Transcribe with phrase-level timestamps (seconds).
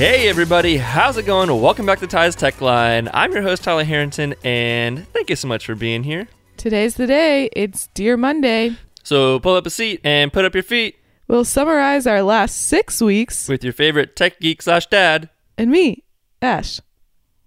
[0.00, 1.50] Hey everybody, how's it going?
[1.60, 3.10] Welcome back to Ty's Tech Line.
[3.12, 6.26] I'm your host Tyler Harrington, and thank you so much for being here.
[6.56, 7.50] Today's the day.
[7.54, 8.78] It's Dear Monday.
[9.02, 10.96] So pull up a seat and put up your feet
[11.28, 15.28] We'll summarize our last six weeks with your favorite tech geek slash dad.
[15.58, 16.02] and me,
[16.40, 16.80] Ash.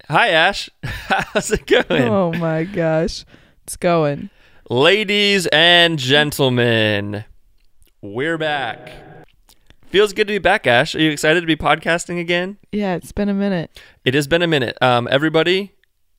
[0.07, 2.04] Hi Ash, how's it going?
[2.04, 3.25] Oh my gosh.
[3.64, 4.29] It's going.
[4.70, 7.25] Ladies and gentlemen,
[8.00, 9.03] we're back.
[9.93, 10.96] Feels good to be back, Ash.
[10.96, 12.57] Are you excited to be podcasting again?
[12.71, 13.79] Yeah, it's been a minute.
[14.04, 14.75] It has been a minute.
[14.82, 15.74] Um, everybody,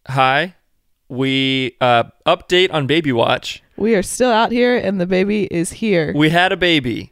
[0.07, 0.55] hi.
[1.09, 3.65] We uh, update on Baby Watch.
[3.77, 6.13] We are still out here and the baby is here.
[6.15, 7.11] We had a baby.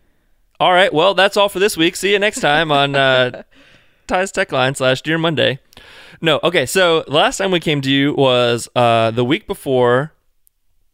[0.60, 0.94] All right.
[0.94, 1.96] Well, that's all for this week.
[1.96, 3.42] See you next time on uh,
[4.06, 5.58] Ty's Tech Line slash Dear Monday.
[6.20, 6.38] No.
[6.44, 6.64] Okay.
[6.64, 10.12] So last time we came to you was uh, the week before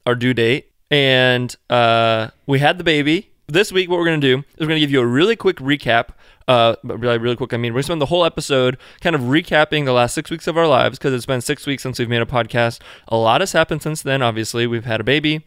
[0.07, 3.28] our due date, and uh, we had the baby.
[3.51, 5.35] This week, what we're going to do is we're going to give you a really
[5.35, 6.11] quick recap.
[6.47, 7.55] Uh, but really, really quick.
[7.55, 10.31] I mean, we're going to spend the whole episode kind of recapping the last six
[10.31, 12.81] weeks of our lives because it's been six weeks since we've made a podcast.
[13.09, 14.21] A lot has happened since then.
[14.21, 15.47] Obviously, we've had a baby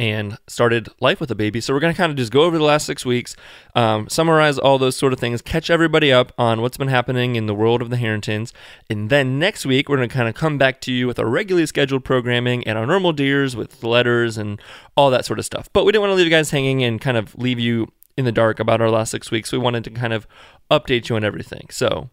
[0.00, 1.60] and started life with a baby.
[1.60, 3.36] So we're going to kind of just go over the last six weeks,
[3.74, 7.44] um, summarize all those sort of things, catch everybody up on what's been happening in
[7.44, 8.54] the world of the Harringtons.
[8.88, 11.26] And then next week, we're going to kind of come back to you with our
[11.26, 14.58] regularly scheduled programming and our normal deers with letters and
[14.96, 15.68] all that sort of stuff.
[15.74, 18.24] But we didn't want to leave you guys hanging and kind of leave you in
[18.24, 19.52] the dark about our last six weeks.
[19.52, 20.26] We wanted to kind of
[20.70, 21.66] update you on everything.
[21.70, 22.08] So,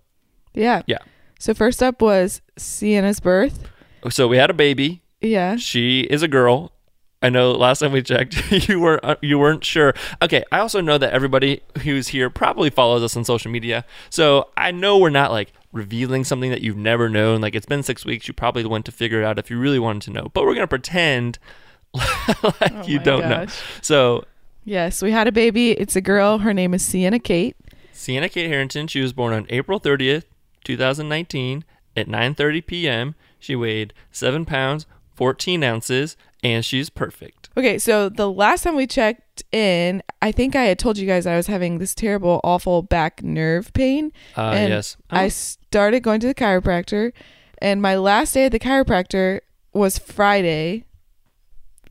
[0.54, 0.82] yeah.
[0.88, 1.00] Yeah.
[1.40, 3.70] So first up was Sienna's birth.
[4.10, 5.04] so we had a baby.
[5.22, 5.56] Yeah.
[5.56, 6.74] She is a girl.
[7.22, 9.94] I know last time we checked, you weren't uh, you weren't sure.
[10.22, 14.50] Okay, I also know that everybody who's here probably follows us on social media, so
[14.56, 17.42] I know we're not like revealing something that you've never known.
[17.42, 19.80] Like it's been six weeks, you probably went to figure it out if you really
[19.80, 20.30] wanted to know.
[20.34, 21.40] But we're gonna pretend
[21.94, 23.46] like Oh you don't know.
[23.82, 24.26] So
[24.64, 25.72] Yes, we had a baby.
[25.72, 26.40] It's a girl.
[26.40, 27.56] Her name is Sienna Kate.
[27.94, 30.26] Sienna Kate Harrington, she was born on April thirtieth,
[30.64, 31.64] two thousand nineteen,
[31.96, 33.16] at nine thirty p.m.
[33.40, 37.50] She weighed seven pounds, fourteen ounces, and she's perfect.
[37.58, 41.26] Okay, so the last time we checked in, I think I had told you guys
[41.26, 44.12] I was having this terrible, awful back nerve pain.
[44.38, 47.12] Uh, And yes, I started going to the chiropractor,
[47.60, 49.40] and my last day at the chiropractor
[49.74, 50.86] was Friday,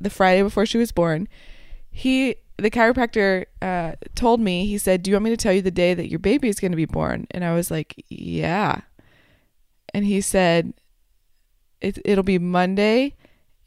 [0.01, 1.27] the Friday before she was born.
[1.91, 5.63] He, the chiropractor, uh, told me, he said, Do you want me to tell you
[5.63, 7.27] the day that your baby is going to be born?
[7.33, 8.81] And I was like, Yeah.
[9.95, 10.75] And he said,
[11.81, 13.15] it, It'll be Monday,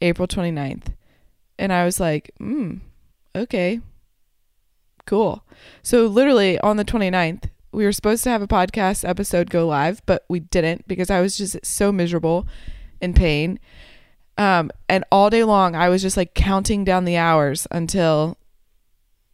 [0.00, 0.94] April 29th.
[1.58, 2.76] And I was like, Hmm,
[3.34, 3.80] okay,
[5.06, 5.44] cool.
[5.82, 10.04] So, literally on the 29th, we were supposed to have a podcast episode go live,
[10.06, 12.46] but we didn't because I was just so miserable
[13.00, 13.60] in pain.
[14.38, 18.38] Um, and all day long, I was just like counting down the hours until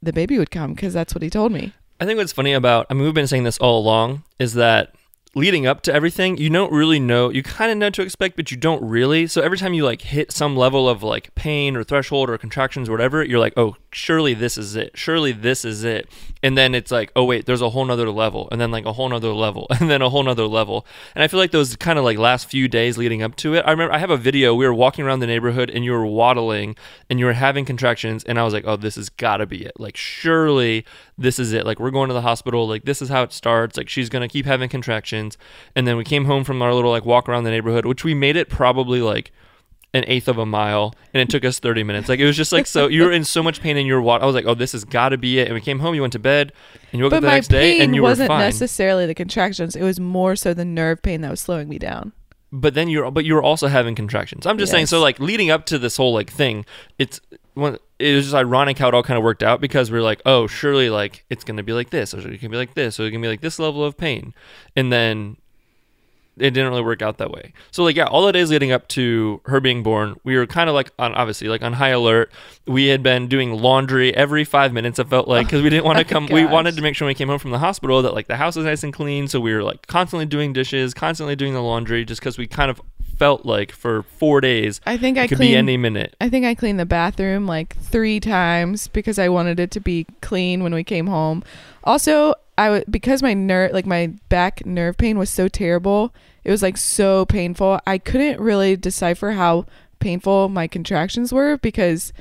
[0.03, 1.72] the baby would come because that's what he told me.
[2.00, 4.96] I think what's funny about, I mean, we've been saying this all along, is that
[5.37, 8.51] leading up to everything, you don't really know, you kind of know to expect, but
[8.51, 9.27] you don't really.
[9.27, 12.89] So every time you like hit some level of like pain or threshold or contractions
[12.89, 14.97] or whatever, you're like, oh, surely this is it.
[14.97, 16.09] Surely this is it.
[16.43, 18.49] And then it's like, oh, wait, there's a whole nother level.
[18.51, 19.67] And then like a whole nother level.
[19.79, 20.87] And then a whole nother level.
[21.15, 23.63] And I feel like those kind of like last few days leading up to it,
[23.67, 26.07] I remember I have a video, we were walking around the neighborhood and you were
[26.07, 26.77] waddling
[27.11, 28.25] and you were having contractions.
[28.25, 29.79] And I was like, oh, this has got to be it.
[29.79, 30.87] Like, surely
[31.19, 31.67] this is it.
[31.67, 32.67] Like, we're going to the hospital.
[32.67, 33.77] Like, this is how it starts.
[33.77, 35.26] Like, she's to keep having contractions.
[35.75, 38.15] And then we came home from our little like walk around the neighborhood, which we
[38.15, 39.33] made it probably like
[39.95, 42.09] an eighth of a mile and it took us 30 minutes.
[42.09, 44.03] Like, it was just like, so you were in so much pain and you were
[44.03, 45.47] wa- I was like, oh, this has got to be it.
[45.47, 46.53] And we came home, you went to bed
[46.93, 49.15] and you woke But up the my next day and you were wasn't necessarily the
[49.15, 52.13] contractions; it was more so the nerve pain that was slowing me down.
[52.53, 54.45] but then you're but you're also having contractions.
[54.47, 54.87] I'm just saying.
[54.87, 56.67] So like leading up to this whole like thing,
[56.99, 57.21] it's
[57.56, 60.03] when it was just ironic how it all kind of worked out because we are
[60.03, 63.00] like, oh, surely like it's gonna be like this, or it can be like this,
[63.00, 64.34] or it can be like this level of pain,
[64.77, 65.39] and then
[66.37, 67.55] it didn't really work out that way.
[67.71, 70.69] So like yeah, all the days leading up to her being born, we were kind
[70.69, 72.31] of like on obviously like on high alert.
[72.66, 74.99] We had been doing laundry every five minutes.
[74.99, 76.34] It felt like because we didn't want to oh my come.
[76.34, 78.36] We wanted to make sure when we came home from the hospital that like the
[78.36, 79.28] house was nice and clean.
[79.28, 82.71] So we were like constantly doing dishes, constantly doing the laundry, just because we kind
[82.71, 82.83] of
[83.18, 85.57] felt like for four days I think I could be cleaned.
[85.59, 86.15] any minute.
[86.21, 90.07] I think I cleaned the bathroom like three times because I wanted it to be
[90.21, 91.42] clean when we came home.
[91.84, 96.15] Also, I w- because my nerve, like my back nerve pain was so terrible.
[96.45, 97.80] It was like so painful.
[97.86, 99.66] I couldn't really decipher how
[99.98, 102.12] painful my contractions were because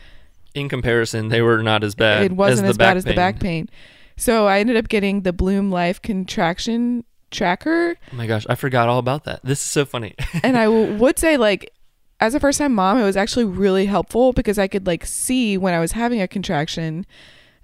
[0.54, 2.24] In comparison, they were not as bad.
[2.24, 3.70] it wasn't as, as, bad as the back pain.
[4.18, 7.04] So I ended up getting the Bloomlife contraction
[7.36, 7.98] tracker.
[8.12, 9.42] Oh my gosh, I forgot all about that.
[9.44, 10.16] This is so funny.
[10.44, 11.72] and I would say like
[12.20, 15.58] as a first time mom it was actually really helpful because i could like see
[15.58, 17.06] when i was having a contraction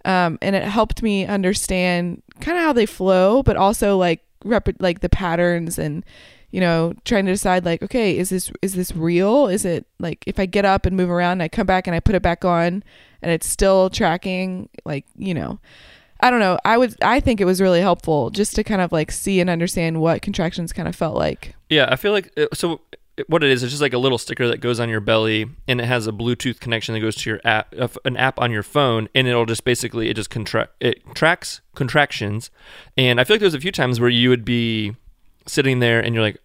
[0.04, 4.68] um, and it helped me understand kind of how they flow but also like rep
[4.80, 6.04] like the patterns and
[6.50, 10.24] you know trying to decide like okay is this is this real is it like
[10.26, 12.22] if i get up and move around and i come back and i put it
[12.22, 12.84] back on
[13.22, 15.60] and it's still tracking like you know
[16.22, 18.92] i don't know i would i think it was really helpful just to kind of
[18.92, 22.48] like see and understand what contractions kind of felt like Yeah, I feel like uh,
[22.54, 22.82] so.
[23.28, 25.82] What it is, it's just like a little sticker that goes on your belly, and
[25.82, 28.64] it has a Bluetooth connection that goes to your app, uh, an app on your
[28.64, 32.50] phone, and it'll just basically it just contract it tracks contractions.
[32.98, 34.96] And I feel like there's a few times where you would be
[35.46, 36.38] sitting there and you're like,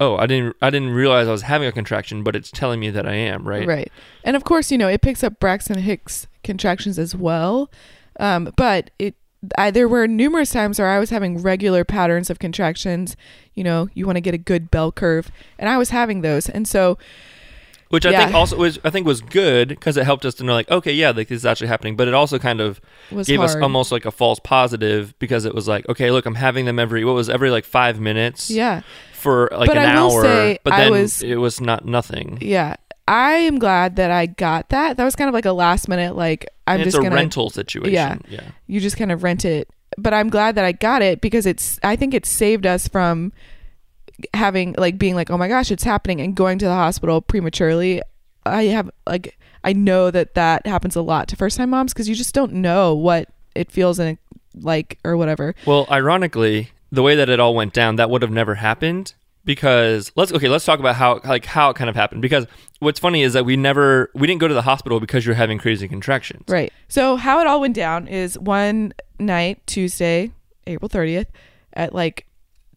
[0.00, 2.90] "Oh, I didn't I didn't realize I was having a contraction, but it's telling me
[2.90, 3.68] that I am." Right.
[3.68, 3.92] Right.
[4.24, 7.70] And of course, you know, it picks up Braxton Hicks contractions as well.
[8.18, 9.14] Um, but it
[9.58, 13.16] I, there were numerous times where I was having regular patterns of contractions.
[13.54, 16.48] You know, you want to get a good bell curve, and I was having those.
[16.48, 16.98] And so,
[17.90, 18.24] Which I Yeah.
[18.24, 20.92] think also was I think was good because it helped us to know like, okay,
[20.92, 21.94] yeah, like this is actually happening.
[21.96, 22.80] But it also kind of
[23.12, 26.34] was gave us almost like a false positive because it was like, okay, look, I'm
[26.34, 28.80] having them every what was every like five minutes yeah,
[29.12, 31.84] for like But an I will hour, say but I then was- it was not
[31.84, 32.38] nothing.
[32.40, 32.74] yeah.
[33.06, 34.96] I am glad that I got that.
[34.96, 37.50] That was kind of like a last minute, like I'm it's just a gonna rental
[37.50, 37.92] situation.
[37.92, 38.16] Yeah.
[38.28, 38.50] yeah.
[38.66, 39.68] you just kind of rent it.
[39.98, 43.32] But I'm glad that I got it because it's I think it saved us from
[44.32, 48.00] having like being like, "Oh my gosh, it's happening" and going to the hospital prematurely.
[48.46, 52.14] I have like I know that that happens a lot to first-time moms because you
[52.14, 54.18] just don't know what it feels and
[54.54, 55.54] like or whatever.
[55.66, 60.12] Well, ironically, the way that it all went down, that would have never happened because
[60.16, 62.22] let's okay, let's talk about how like how it kind of happened.
[62.22, 62.46] Because
[62.80, 65.58] what's funny is that we never we didn't go to the hospital because you're having
[65.58, 66.44] crazy contractions.
[66.48, 66.72] Right.
[66.88, 70.32] So how it all went down is one night, Tuesday,
[70.66, 71.26] April 30th,
[71.72, 72.26] at like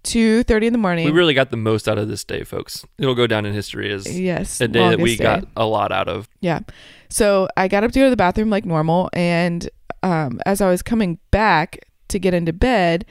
[0.03, 1.05] 2:30 in the morning.
[1.05, 2.85] We really got the most out of this day, folks.
[2.97, 5.23] It'll go down in history as yes, a day that we day.
[5.23, 6.29] got a lot out of.
[6.39, 6.61] Yeah.
[7.09, 9.69] So I got up to go to the bathroom like normal, and
[10.03, 13.05] um, as I was coming back to get into bed,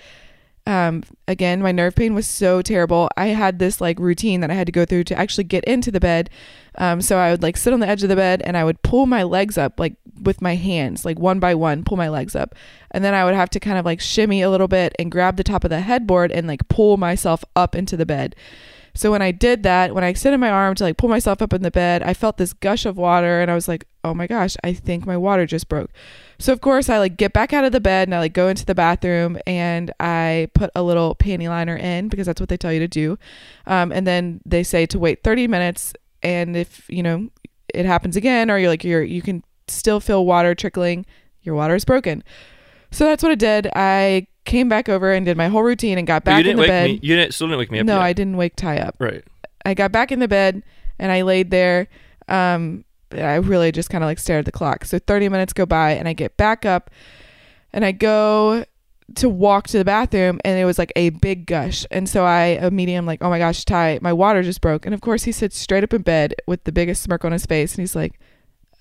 [0.67, 3.09] um, again my nerve pain was so terrible.
[3.17, 5.91] I had this like routine that I had to go through to actually get into
[5.91, 6.31] the bed.
[6.79, 8.83] Um, so I would like sit on the edge of the bed and I would
[8.83, 12.35] pull my legs up like with my hands, like one by one, pull my legs
[12.37, 12.55] up,
[12.91, 15.37] and then I would have to kind of like shimmy a little bit and grab
[15.37, 18.35] the top of the headboard and like pull myself up into the bed.
[18.97, 21.53] So when I did that, when I extended my arm to like pull myself up
[21.53, 24.27] in the bed, I felt this gush of water and I was like, "Oh my
[24.27, 25.91] gosh, I think my water just broke."
[26.39, 28.49] So of course, I like get back out of the bed and I like go
[28.49, 32.57] into the bathroom and I put a little panty liner in because that's what they
[32.59, 33.19] tell you to do.
[33.67, 35.93] Um, and then they say to wait 30 minutes
[36.23, 37.29] and if, you know,
[37.75, 41.05] it happens again or you're like you're you can still feel water trickling,
[41.43, 42.23] your water is broken.
[42.91, 43.69] So that's what it did.
[43.75, 46.57] I came back over and did my whole routine and got back you in didn't
[46.57, 46.85] the wake bed.
[46.91, 47.01] me.
[47.03, 47.87] You didn't still didn't wake me up.
[47.87, 48.03] no, yet.
[48.03, 48.95] I didn't wake Ty up.
[48.99, 49.25] right.
[49.65, 50.63] I got back in the bed
[50.99, 51.89] and I laid there.
[52.29, 54.85] Um, I really just kind of like stared at the clock.
[54.85, 56.91] So 30 minutes go by and I get back up
[57.73, 58.65] and I go
[59.15, 61.87] to walk to the bathroom and it was like a big gush.
[61.91, 64.85] And so I immediately am like, oh my gosh, Ty, my water just broke.
[64.85, 67.47] And of course he sits straight up in bed with the biggest smirk on his
[67.47, 68.19] face and he's like,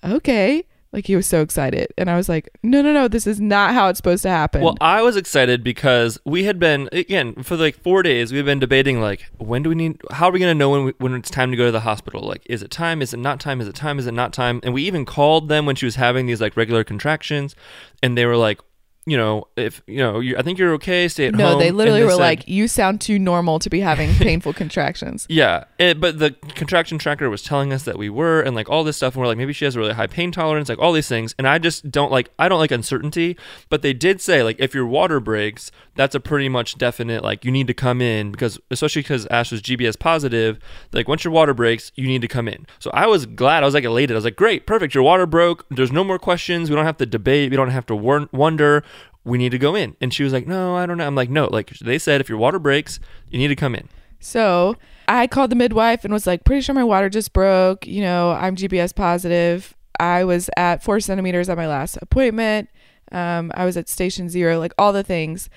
[0.04, 0.64] okay.
[0.92, 1.92] Like he was so excited.
[1.98, 4.62] And I was like, no, no, no, this is not how it's supposed to happen.
[4.62, 8.32] Well, I was excited because we had been again for like four days.
[8.32, 10.00] We've been debating like when do we need?
[10.10, 11.80] How are we going to know when we, when it's time to go to the
[11.80, 12.22] hospital?
[12.22, 13.02] Like, is it time?
[13.02, 13.60] Is it not time?
[13.60, 13.98] Is it time?
[13.98, 14.60] Is it not time?
[14.62, 17.54] And we even called them when she was having these like regular contractions,
[18.02, 18.60] and they were like,
[19.08, 21.06] you know, if you know, you, I think you're okay.
[21.06, 21.38] Stay at home.
[21.38, 25.26] no, they literally were said- like, you sound too normal to be having painful contractions.
[25.28, 28.82] Yeah, it, but the contraction tracker was telling us that we were, and like all
[28.82, 30.92] this stuff, and we're like, maybe she has a really high pain tolerance, like all
[30.92, 31.34] these things.
[31.38, 33.36] And I just don't like, I don't like uncertainty.
[33.68, 37.44] But they did say, like, if your water breaks, that's a pretty much definite, like,
[37.44, 40.58] you need to come in because, especially because Ash was GBS positive,
[40.92, 42.66] like, once your water breaks, you need to come in.
[42.80, 44.14] So I was glad, I was like elated.
[44.14, 45.64] I was like, great, perfect, your water broke.
[45.70, 46.68] There's no more questions.
[46.70, 47.50] We don't have to debate.
[47.50, 48.82] We don't have to wonder.
[49.26, 49.96] We need to go in.
[50.00, 51.06] And she was like, no, I don't know.
[51.06, 53.88] I'm like, no, like, they said, if your water breaks, you need to come in.
[54.20, 54.76] So
[55.08, 57.86] I called the midwife and was like, pretty sure my water just broke.
[57.86, 59.74] You know, I'm GBS positive.
[59.98, 62.68] I was at four centimeters at my last appointment.
[63.12, 65.50] Um, I was at station zero, like all the things.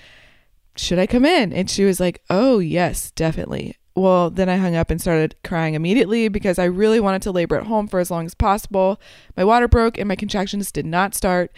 [0.76, 1.54] Should I come in?
[1.54, 3.76] And she was like, oh, yes, definitely.
[3.96, 7.58] Well, then I hung up and started crying immediately because I really wanted to labor
[7.58, 9.00] at home for as long as possible.
[9.36, 11.52] My water broke and my contractions did not start.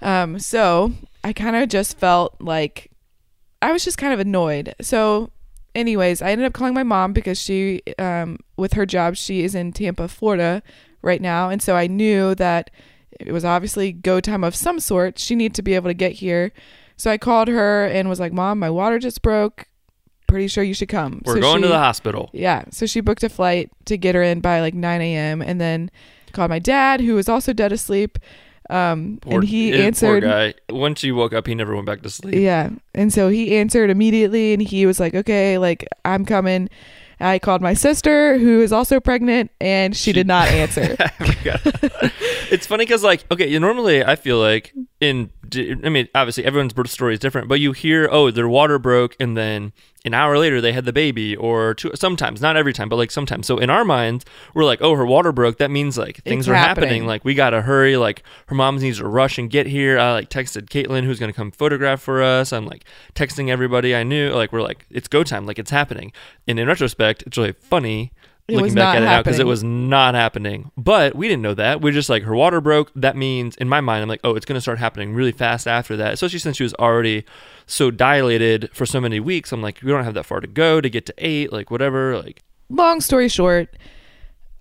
[0.00, 0.92] Um, so
[1.24, 2.90] I kind of just felt like
[3.62, 4.74] I was just kind of annoyed.
[4.80, 5.30] So
[5.74, 9.54] anyways, I ended up calling my mom because she, um, with her job, she is
[9.54, 10.62] in Tampa, Florida
[11.02, 11.48] right now.
[11.48, 12.70] And so I knew that
[13.18, 15.18] it was obviously go time of some sort.
[15.18, 16.52] She needed to be able to get here.
[16.96, 19.66] So I called her and was like, Mom, my water just broke.
[20.26, 21.22] Pretty sure you should come.
[21.24, 22.30] We're So going to the hospital.
[22.32, 22.64] Yeah.
[22.70, 25.40] So she booked a flight to get her in by like 9 a.m.
[25.42, 25.90] and then
[26.32, 28.18] called my dad, who was also dead asleep.
[28.70, 30.54] Um, Poor- and he poor answered, guy.
[30.70, 32.34] Once he woke up, he never went back to sleep.
[32.34, 32.70] yeah.
[32.94, 36.68] And so he answered immediately and he was like, okay, like I'm coming.
[37.20, 40.96] I called my sister who is also pregnant and she, She- did not answer.
[42.50, 46.90] it's funny because like okay normally i feel like in i mean obviously everyone's birth
[46.90, 49.72] story is different but you hear oh their water broke and then
[50.04, 53.10] an hour later they had the baby or two sometimes not every time but like
[53.10, 53.46] sometimes.
[53.46, 56.50] So in our minds we're like oh her water broke that means like things It's
[56.50, 56.88] are happening.
[56.88, 57.06] happening.
[57.06, 59.98] like we gotta hurry like her mom needs to rush and get here.
[59.98, 62.52] I like texted caitlin who's gonna come photograph for us.
[62.52, 62.84] I'm like
[63.14, 64.30] texting everybody i knew.
[64.30, 65.46] Like we're like it's go time.
[65.46, 66.12] Like it's happening.
[66.46, 68.12] And in retrospect it's really funny
[68.46, 70.70] It looking back at it now because it was not happening.
[70.76, 71.80] But we didn't know that.
[71.80, 72.92] We're just like her water broke.
[72.94, 75.96] That means in my mind, I'm like, oh, it's gonna start happening really fast after
[75.96, 76.14] that.
[76.14, 77.24] Especially since she was already
[77.66, 79.50] so dilated for so many weeks.
[79.50, 82.18] I'm like, we don't have that far to go to get to eight, like whatever.
[82.18, 83.74] Like Long story short,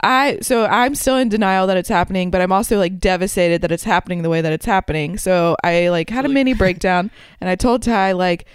[0.04, 3.72] I so I'm still in denial that it's happening, but I'm also like devastated that
[3.72, 5.18] it's happening the way that it's happening.
[5.18, 7.10] So I like had a mini breakdown
[7.40, 8.46] and I told Ty like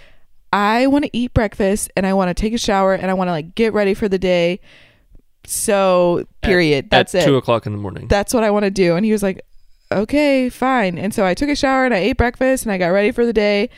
[0.53, 3.27] I want to eat breakfast and I want to take a shower and I want
[3.27, 4.59] to like get ready for the day.
[5.49, 6.89] So period.
[6.89, 7.25] That's at it.
[7.25, 8.07] two o'clock in the morning.
[8.07, 8.95] That's what I want to do.
[8.95, 9.41] And he was like,
[9.91, 10.97] okay, fine.
[10.97, 13.25] And so I took a shower and I ate breakfast and I got ready for
[13.25, 13.69] the day.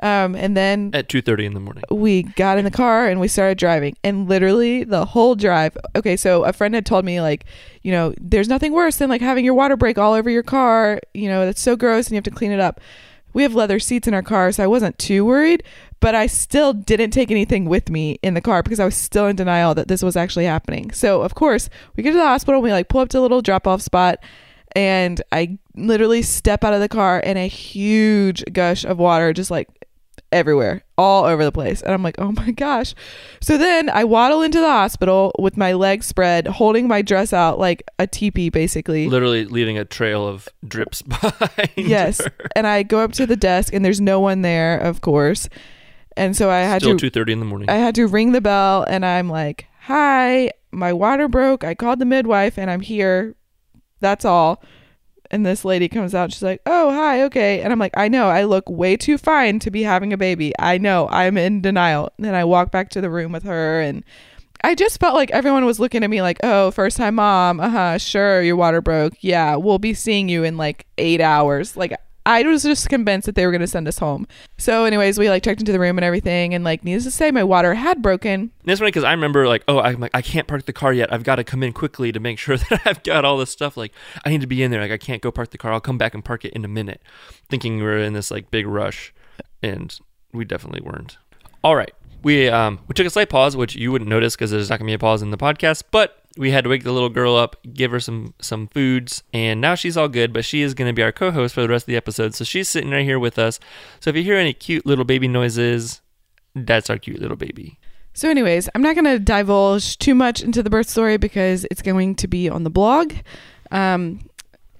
[0.00, 1.84] Um, and then at two thirty in the morning.
[1.88, 6.16] we got in the car and we started driving and literally the whole drive okay
[6.16, 7.44] so a friend had told me like
[7.82, 10.98] you know there's nothing worse than like having your water break all over your car
[11.14, 12.80] you know that's so gross and you have to clean it up
[13.32, 15.62] we have leather seats in our car so i wasn't too worried
[16.02, 19.26] but i still didn't take anything with me in the car because i was still
[19.26, 22.60] in denial that this was actually happening so of course we get to the hospital
[22.60, 24.18] we like pull up to a little drop off spot
[24.72, 29.50] and i literally step out of the car and a huge gush of water just
[29.50, 29.68] like
[30.32, 31.82] everywhere, all over the place.
[31.82, 32.94] And I'm like, oh my gosh.
[33.40, 37.58] So then I waddle into the hospital with my legs spread, holding my dress out
[37.58, 39.08] like a teepee, basically.
[39.08, 41.70] Literally leaving a trail of drips behind.
[41.76, 42.24] Yes.
[42.24, 42.32] her.
[42.56, 45.48] And I go up to the desk, and there's no one there, of course.
[46.16, 47.70] And so I had Still to two thirty in the morning.
[47.70, 51.64] I had to ring the bell, and I'm like, hi, my water broke.
[51.64, 53.34] I called the midwife, and I'm here.
[54.00, 54.62] That's all.
[55.30, 56.30] And this lady comes out.
[56.30, 58.28] She's like, "Oh, hi, okay." And I'm like, "I know.
[58.28, 60.52] I look way too fine to be having a baby.
[60.58, 61.08] I know.
[61.10, 64.04] I'm in denial." And then I walk back to the room with her, and
[64.62, 67.60] I just felt like everyone was looking at me like, "Oh, first time mom.
[67.60, 67.98] Uh huh.
[67.98, 69.14] Sure, your water broke.
[69.20, 71.94] Yeah, we'll be seeing you in like eight hours." Like.
[72.24, 74.26] I was just convinced that they were going to send us home.
[74.58, 77.30] So, anyways, we like checked into the room and everything, and like, needless to say,
[77.30, 78.32] my water had broken.
[78.62, 80.92] And it's funny because I remember like, oh, I'm like, I can't park the car
[80.92, 81.12] yet.
[81.12, 83.76] I've got to come in quickly to make sure that I've got all this stuff.
[83.76, 83.92] Like,
[84.24, 84.80] I need to be in there.
[84.80, 85.72] Like, I can't go park the car.
[85.72, 87.02] I'll come back and park it in a minute,
[87.48, 89.12] thinking we were in this like big rush,
[89.62, 89.98] and
[90.32, 91.18] we definitely weren't.
[91.64, 94.70] All right, we um we took a slight pause, which you wouldn't notice because there's
[94.70, 97.08] not gonna be a pause in the podcast, but we had to wake the little
[97.08, 100.32] girl up, give her some some foods, and now she's all good.
[100.32, 102.44] But she is going to be our co-host for the rest of the episode, so
[102.44, 103.60] she's sitting right here with us.
[104.00, 106.00] So if you hear any cute little baby noises,
[106.54, 107.78] that's our cute little baby.
[108.14, 111.80] So, anyways, I'm not going to divulge too much into the birth story because it's
[111.80, 113.14] going to be on the blog.
[113.70, 114.20] Um,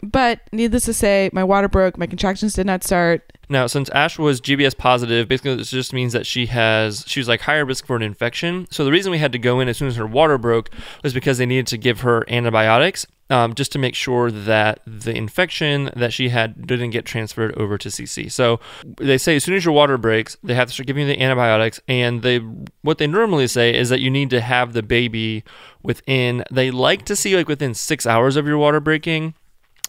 [0.03, 3.33] but needless to say, my water broke, my contractions did not start.
[3.49, 7.29] Now, since Ash was GBS positive, basically this just means that she has she was
[7.29, 8.67] like higher risk for an infection.
[8.71, 10.71] So the reason we had to go in as soon as her water broke
[11.03, 15.15] was because they needed to give her antibiotics, um, just to make sure that the
[15.15, 18.31] infection that she had didn't get transferred over to CC.
[18.31, 18.59] So
[18.99, 21.23] they say as soon as your water breaks, they have to start giving you the
[21.23, 22.39] antibiotics, and they
[22.83, 25.45] what they normally say is that you need to have the baby
[25.83, 26.43] within.
[26.51, 29.35] They like to see like within six hours of your water breaking.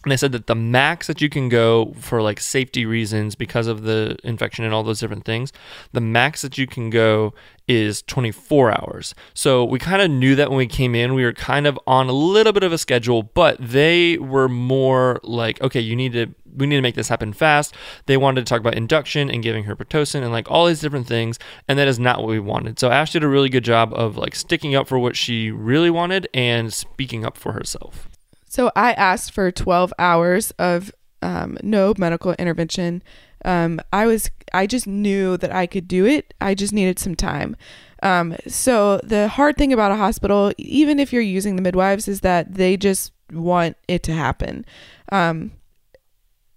[0.04, 3.66] And they said that the max that you can go for like safety reasons because
[3.66, 5.52] of the infection and all those different things,
[5.92, 7.32] the max that you can go
[7.66, 9.14] is 24 hours.
[9.32, 12.08] So we kind of knew that when we came in, we were kind of on
[12.08, 16.34] a little bit of a schedule, but they were more like, okay, you need to
[16.56, 17.74] we need to make this happen fast.
[18.06, 21.08] They wanted to talk about induction and giving her pitocin and like all these different
[21.08, 22.78] things, and that is not what we wanted.
[22.78, 25.90] So Ash did a really good job of like sticking up for what she really
[25.90, 28.08] wanted and speaking up for herself.
[28.54, 30.92] So, I asked for 12 hours of
[31.22, 33.02] um, no medical intervention.
[33.44, 36.34] Um, I was, I just knew that I could do it.
[36.40, 37.56] I just needed some time.
[38.04, 42.20] Um, so, the hard thing about a hospital, even if you're using the midwives, is
[42.20, 44.64] that they just want it to happen.
[45.10, 45.50] Um,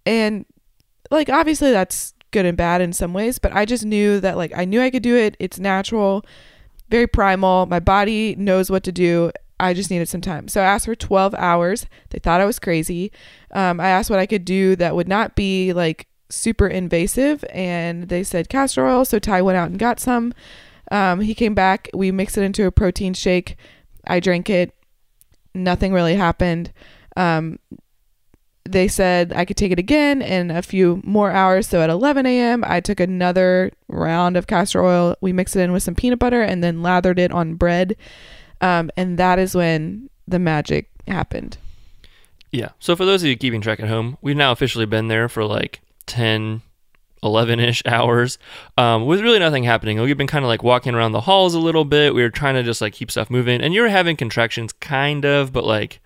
[0.05, 0.45] and
[1.11, 4.51] like obviously that's good and bad in some ways but i just knew that like
[4.55, 6.25] i knew i could do it it's natural
[6.89, 10.65] very primal my body knows what to do i just needed some time so i
[10.65, 13.11] asked for 12 hours they thought i was crazy
[13.51, 18.09] um, i asked what i could do that would not be like super invasive and
[18.09, 20.33] they said castor oil so ty went out and got some
[20.91, 23.57] um, he came back we mixed it into a protein shake
[24.05, 24.73] i drank it
[25.53, 26.71] nothing really happened
[27.15, 27.57] um,
[28.67, 31.67] they said I could take it again in a few more hours.
[31.67, 35.15] So at 11 a.m., I took another round of castor oil.
[35.21, 37.95] We mixed it in with some peanut butter and then lathered it on bread.
[38.61, 41.57] Um, and that is when the magic happened.
[42.51, 42.69] Yeah.
[42.79, 45.43] So for those of you keeping track at home, we've now officially been there for
[45.43, 46.61] like 10,
[47.23, 48.37] 11 ish hours
[48.77, 49.99] um, with really nothing happening.
[49.99, 52.15] We've been kind of like walking around the halls a little bit.
[52.15, 53.61] We were trying to just like keep stuff moving.
[53.61, 55.99] And you were having contractions, kind of, but like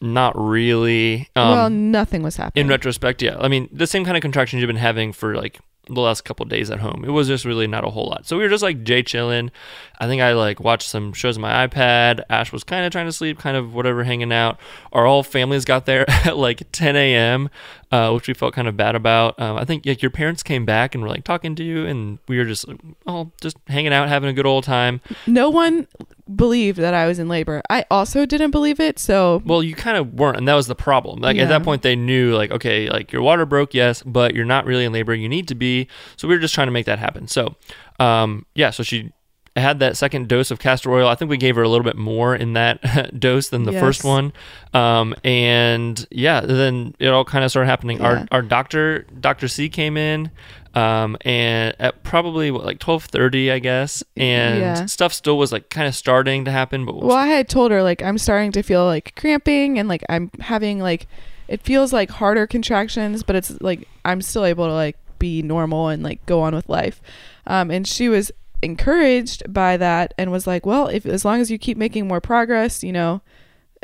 [0.00, 1.28] not really.
[1.36, 2.64] Um, well, nothing was happening.
[2.64, 3.36] in retrospect, yeah.
[3.38, 6.46] I mean, the same kind of contractions you've been having for like the last couple
[6.46, 7.04] days at home.
[7.04, 8.26] It was just really not a whole lot.
[8.26, 9.50] So we were just like Jay chilling.
[9.98, 12.22] I think I like watched some shows on my iPad.
[12.30, 14.58] Ash was kind of trying to sleep, kind of whatever, hanging out.
[14.92, 17.50] Our whole families got there at like 10 a.m.,
[17.90, 19.38] uh, which we felt kind of bad about.
[19.40, 22.18] Um, I think like your parents came back and were like talking to you, and
[22.28, 22.66] we were just
[23.06, 25.00] all just hanging out, having a good old time.
[25.26, 25.88] no one
[26.34, 27.62] believed that I was in labor.
[27.70, 28.98] I also didn't believe it.
[28.98, 31.20] So Well, you kind of weren't, and that was the problem.
[31.20, 34.44] Like at that point, they knew like, okay, like your water broke, yes, but you're
[34.44, 35.14] not really in labor.
[35.14, 35.88] You need to be.
[36.16, 37.28] So we were just trying to make that happen.
[37.28, 37.56] So,
[37.98, 38.70] um, yeah.
[38.70, 39.12] So she
[39.56, 41.08] had that second dose of castor oil.
[41.08, 44.04] I think we gave her a little bit more in that dose than the first
[44.04, 44.32] one.
[44.72, 47.98] Um, and yeah, then it all kind of started happening.
[47.98, 48.04] Yeah.
[48.04, 50.30] Our our doctor, Doctor C, came in.
[50.74, 54.86] Um, and at probably what, like twelve thirty, I guess, and Yeah.
[54.86, 57.82] stuff still was like kind of starting to happen, but Well, I had told her
[57.82, 61.08] like I'm starting to feel like cramping and like I'm having like
[61.48, 65.88] it feels like harder contractions, but it's like I'm still able to like be normal
[65.88, 67.02] and like go on with life.
[67.48, 68.30] Um, and she was
[68.62, 72.20] encouraged by that and was like, "Well, if as long as you keep making more
[72.20, 73.22] progress, you know,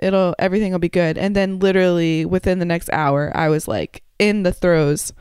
[0.01, 4.05] it'll everything will be good." And then literally within the next hour, I was like
[4.21, 5.13] in the throes,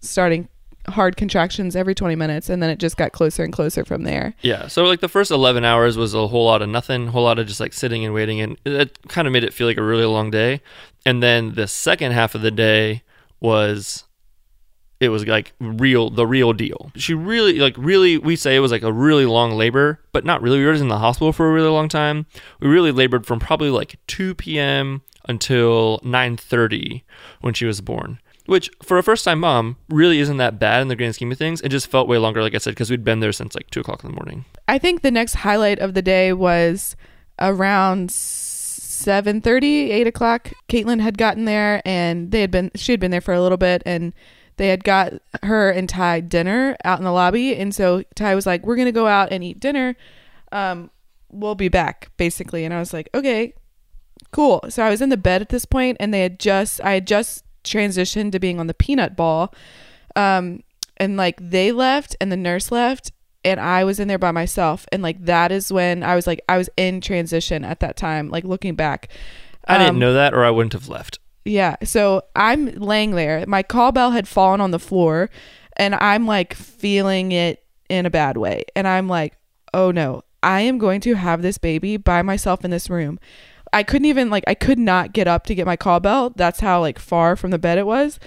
[0.00, 0.48] starting
[0.88, 4.34] hard contractions every 20 minutes, and then it just got closer and closer from there.
[4.42, 7.24] Yeah, so like the first 11 hours was a whole lot of nothing, a whole
[7.24, 9.78] lot of just like sitting and waiting, and it kind of made it feel like
[9.78, 10.60] a really long day.
[11.06, 13.02] And then the second half of the day
[13.40, 14.04] was,
[15.00, 16.90] it was like real, the real deal.
[16.96, 20.40] She really, like, really, we say it was like a really long labor, but not
[20.40, 20.58] really.
[20.58, 22.26] We were in the hospital for a really long time.
[22.60, 25.02] We really labored from probably like 2 p.m.
[25.28, 27.02] until 9:30
[27.40, 28.18] when she was born.
[28.46, 31.38] Which, for a first time mom, really isn't that bad in the grand scheme of
[31.38, 31.62] things.
[31.62, 33.80] It just felt way longer, like I said, because we'd been there since like 2
[33.80, 34.44] o'clock in the morning.
[34.68, 36.94] I think the next highlight of the day was
[37.38, 40.52] around 7.30, 8 o'clock.
[40.68, 43.58] Caitlin had gotten there and they had been, she had been there for a little
[43.58, 44.12] bit and
[44.56, 47.56] they had got her and Ty dinner out in the lobby.
[47.56, 49.96] And so Ty was like, we're to go out and eat dinner.
[50.52, 50.90] Um,
[51.30, 52.64] we'll be back basically.
[52.64, 53.54] And I was like, okay,
[54.32, 54.60] cool.
[54.68, 57.06] So I was in the bed at this point and they had just, I had
[57.06, 59.52] just transitioned to being on the peanut ball.
[60.16, 60.62] Um,
[60.96, 63.10] and like they left and the nurse left
[63.44, 64.86] and I was in there by myself.
[64.92, 68.28] And like that is when I was like, I was in transition at that time,
[68.30, 69.08] like looking back.
[69.66, 71.18] I didn't Um, know that, or I wouldn't have left.
[71.44, 71.76] Yeah.
[71.82, 73.44] So I'm laying there.
[73.46, 75.30] My call bell had fallen on the floor
[75.76, 78.64] and I'm like feeling it in a bad way.
[78.76, 79.36] And I'm like,
[79.74, 83.18] oh no, I am going to have this baby by myself in this room.
[83.74, 86.30] I couldn't even like I could not get up to get my call bell.
[86.30, 88.18] That's how like far from the bed it was.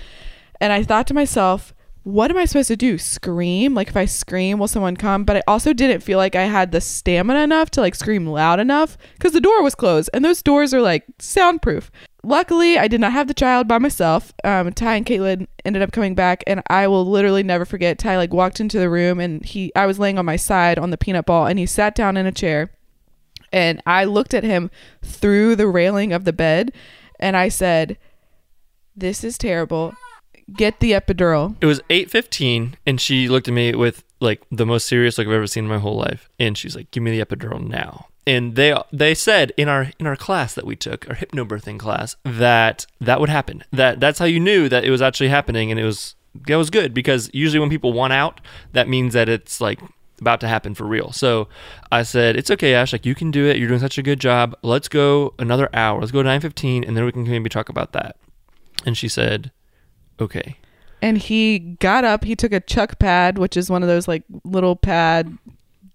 [0.60, 2.98] And I thought to myself, what am I supposed to do?
[2.98, 3.74] Scream?
[3.74, 5.24] Like if I scream, will someone come?
[5.24, 8.60] But I also didn't feel like I had the stamina enough to like scream loud
[8.60, 11.92] enough because the door was closed and those doors are like soundproof.
[12.24, 14.34] Luckily, I did not have the child by myself.
[14.44, 18.00] Um, Ty and Caitlin ended up coming back, and I will literally never forget.
[18.00, 20.90] Ty like walked into the room, and he, I was laying on my side on
[20.90, 22.72] the peanut ball, and he sat down in a chair,
[23.52, 24.70] and I looked at him
[25.04, 26.72] through the railing of the bed,
[27.20, 27.98] and I said,
[28.96, 29.94] "This is terrible.
[30.56, 34.66] Get the epidural." It was eight fifteen, and she looked at me with like the
[34.66, 37.18] most serious look I've ever seen in my whole life, and she's like, "Give me
[37.18, 41.10] the epidural now." And they they said in our in our class that we took,
[41.10, 43.64] our hypnobirthing class, that that would happen.
[43.72, 46.16] That that's how you knew that it was actually happening, and it was
[46.48, 48.42] that was good because usually when people want out,
[48.74, 49.80] that means that it's like
[50.20, 51.12] about to happen for real.
[51.12, 51.48] So
[51.92, 52.94] I said, "It's okay, Ash.
[52.94, 53.58] Like you can do it.
[53.58, 54.56] You're doing such a good job.
[54.62, 56.00] Let's go another hour.
[56.00, 58.18] Let's go to nine fifteen, and then we can maybe talk about that."
[58.86, 59.52] And she said,
[60.20, 60.58] "Okay."
[61.02, 62.24] And he got up.
[62.24, 65.38] He took a chuck pad, which is one of those like little pad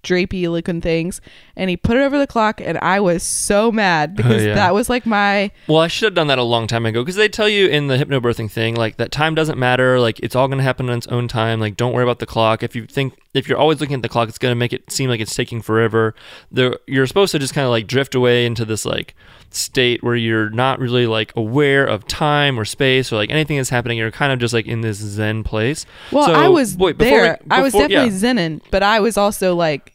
[0.03, 1.21] drapey looking things,
[1.57, 2.61] and he put it over the clock.
[2.61, 4.55] And I was so mad because Oh, yeah.
[4.55, 7.17] that was like my Well, I should have done that a long time ago because
[7.17, 10.01] they tell you in the hypnobirthing thing, like that time doesn't matter.
[10.01, 11.61] Like it's all going to happen on its own time.
[11.61, 12.63] Like don't worry about the clock.
[12.63, 14.91] If you think if you're always looking at the clock, it's going to make it
[14.91, 16.15] seem like it's taking forever.
[16.51, 19.15] The you're supposed to just kind of like drift away into this like
[19.51, 23.69] state where you're not really like aware of time or space or like anything that's
[23.69, 23.99] happening.
[23.99, 25.85] You're kind of just like in this zen place.
[26.11, 27.39] Well, So, I was wait, before we- there.
[27.51, 28.33] I was definitely yeah.
[28.33, 29.92] zenning, but I was also like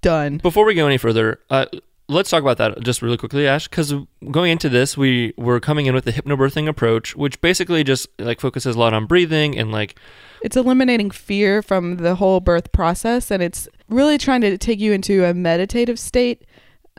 [0.00, 0.38] done.
[0.38, 1.66] Before we go any further, uh,
[2.08, 3.68] let's talk about that just really quickly, Ash.
[3.68, 3.94] Because
[4.30, 8.40] going into this, we were coming in with the hypnobirthing approach, which basically just like
[8.40, 9.98] focuses a lot on breathing and like
[10.42, 14.92] It's eliminating fear from the whole birth process and it's really trying to take you
[14.92, 16.44] into a meditative state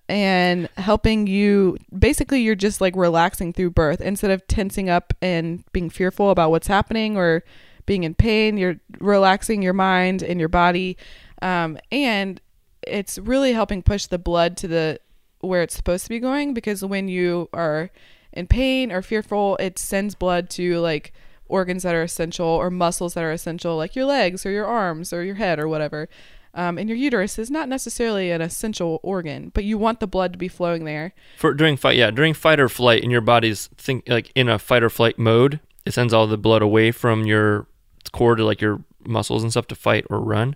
[0.10, 5.66] and helping you basically you're just like relaxing through birth instead of tensing up and
[5.74, 7.44] being fearful about what's happening or
[7.86, 10.96] being in pain you're relaxing your mind and your body
[11.42, 12.40] um, and
[12.90, 15.00] it's really helping push the blood to the
[15.40, 17.90] where it's supposed to be going because when you are
[18.34, 21.14] in pain or fearful it sends blood to like
[21.48, 25.14] organs that are essential or muscles that are essential like your legs or your arms
[25.14, 26.10] or your head or whatever
[26.54, 30.34] um, and your uterus is not necessarily an essential organ but you want the blood
[30.34, 33.68] to be flowing there for during fight, yeah, during fight or flight, and your body's
[33.78, 35.60] think like in a fight or flight mode.
[35.86, 37.68] It sends all the blood away from your
[38.10, 40.56] core to like your muscles and stuff to fight or run.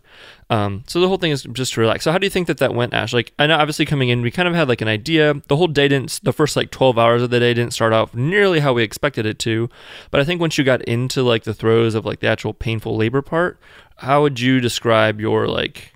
[0.50, 2.04] Um, so the whole thing is just to relax.
[2.04, 3.14] So how do you think that that went, Ash?
[3.14, 5.42] Like I know obviously coming in, we kind of had like an idea.
[5.48, 8.14] The whole day didn't, the first like twelve hours of the day didn't start off
[8.14, 9.70] nearly how we expected it to.
[10.10, 12.98] But I think once you got into like the throes of like the actual painful
[12.98, 13.60] labor part,
[13.98, 15.94] how would you describe your like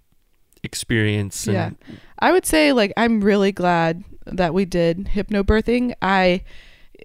[0.63, 1.48] experience?
[1.48, 1.96] And, Yeah.
[2.20, 5.94] I would say like I'm really glad that we did hypnobirthing.
[6.02, 6.44] I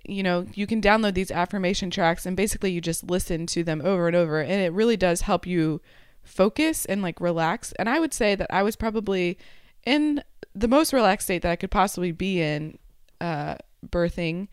[0.05, 3.81] you know, you can download these affirmation tracks and basically you just listen to them
[3.85, 5.81] over and over and it really does help you
[6.23, 7.73] focus and like relax.
[7.73, 9.39] And I would say that I was probably
[9.85, 10.23] in
[10.55, 12.79] the most relaxed state that I could possibly be in
[13.21, 14.49] uh birthing.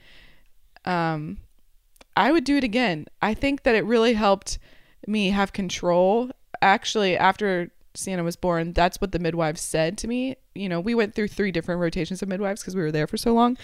[0.86, 1.38] Um
[2.16, 3.06] I would do it again.
[3.22, 4.58] I think that it really helped
[5.06, 6.32] me have control.
[6.62, 10.36] Actually, after Sienna was born, that's what the midwives said to me.
[10.56, 13.18] You know, we went through three different rotations of midwives because we were there for
[13.18, 13.58] so long.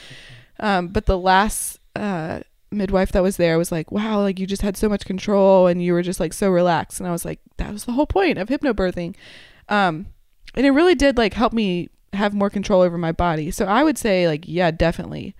[0.59, 4.61] Um, but the last uh, midwife that was there was like, wow, like you just
[4.61, 6.99] had so much control and you were just like so relaxed.
[6.99, 9.15] And I was like, that was the whole point of hypnobirthing.
[9.69, 10.07] Um,
[10.55, 13.51] and it really did like help me have more control over my body.
[13.51, 15.35] So I would say, like, yeah, definitely,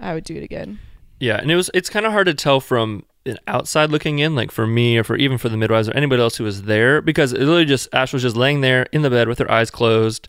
[0.00, 0.78] I would do it again.
[1.20, 4.34] Yeah, and it was it's kind of hard to tell from an outside looking in,
[4.34, 7.00] like for me or for even for the midwives or anybody else who was there,
[7.00, 9.70] because it literally just Ash was just laying there in the bed with her eyes
[9.70, 10.28] closed,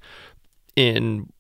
[0.76, 1.33] in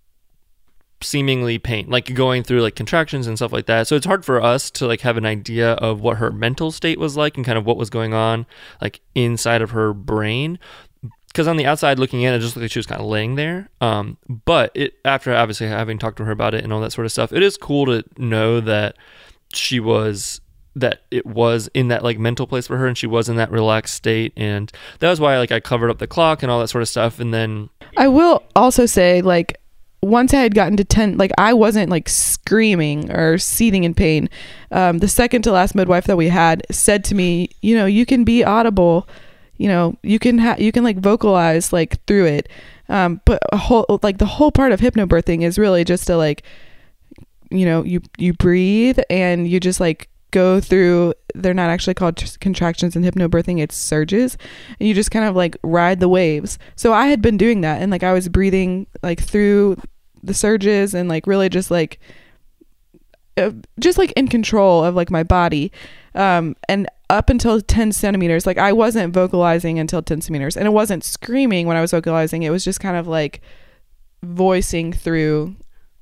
[1.03, 3.87] seemingly pain, like going through like contractions and stuff like that.
[3.87, 6.99] So it's hard for us to like have an idea of what her mental state
[6.99, 8.45] was like and kind of what was going on
[8.81, 10.59] like inside of her brain.
[11.27, 13.35] Because on the outside looking in, it just looked like she was kind of laying
[13.35, 13.69] there.
[13.81, 17.05] Um, but it after obviously having talked to her about it and all that sort
[17.05, 18.95] of stuff, it is cool to know that
[19.53, 20.41] she was
[20.75, 23.51] that it was in that like mental place for her and she was in that
[23.51, 26.67] relaxed state and that was why like I covered up the clock and all that
[26.67, 29.59] sort of stuff and then I will also say, like,
[30.03, 34.29] once I had gotten to 10, like, I wasn't like screaming or seething in pain.
[34.71, 38.05] Um, the second to last midwife that we had said to me, you know, you
[38.05, 39.07] can be audible,
[39.57, 42.49] you know, you can have, you can like vocalize like through it.
[42.89, 46.43] Um, but a whole, like, the whole part of hypnobirthing is really just to like,
[47.49, 52.21] you know, you, you breathe and you just like go through, they're not actually called
[52.41, 54.37] contractions in hypnobirthing, it's surges.
[54.79, 56.59] And you just kind of like ride the waves.
[56.75, 59.77] So I had been doing that and like I was breathing like through
[60.23, 61.99] the surges and like really just like
[63.37, 65.71] uh, just like in control of like my body.
[66.15, 70.57] Um and up until 10 centimeters like i wasn't vocalizing until 10 centimeters.
[70.57, 72.43] And it wasn't screaming when i was vocalizing.
[72.43, 73.41] It was just kind of like
[74.23, 75.55] voicing through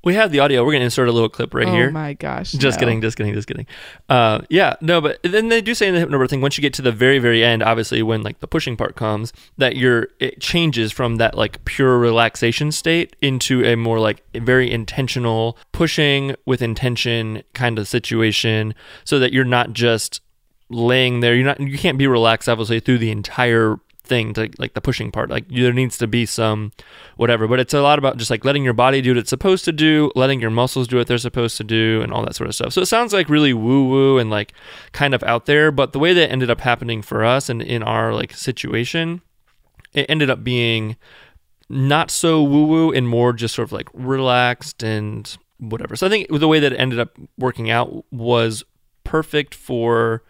[0.04, 0.64] we have the audio.
[0.64, 1.88] We're gonna insert a little clip right oh here.
[1.88, 2.86] Oh my gosh Just no.
[2.86, 3.66] kidding, just kidding, just kidding.
[4.08, 6.82] Uh, yeah, no, but then they do say in the hypnobirthing, once you get to
[6.82, 10.92] the very, very end, obviously when like the pushing part comes, that you're it changes
[10.92, 17.42] from that like pure relaxation state into a more like very intentional pushing with intention
[17.54, 20.20] kind of situation, so that you're not just
[20.68, 21.34] laying there.
[21.34, 25.12] You're not you can't be relaxed obviously through the entire thing to like the pushing
[25.12, 26.72] part like there needs to be some
[27.16, 29.64] whatever but it's a lot about just like letting your body do what it's supposed
[29.64, 32.48] to do letting your muscles do what they're supposed to do and all that sort
[32.48, 32.72] of stuff.
[32.72, 34.52] So it sounds like really woo woo and like
[34.92, 37.82] kind of out there but the way that ended up happening for us and in
[37.82, 39.22] our like situation
[39.94, 40.96] it ended up being
[41.68, 45.94] not so woo woo and more just sort of like relaxed and whatever.
[45.94, 48.64] So i think the way that it ended up working out was
[49.04, 50.22] perfect for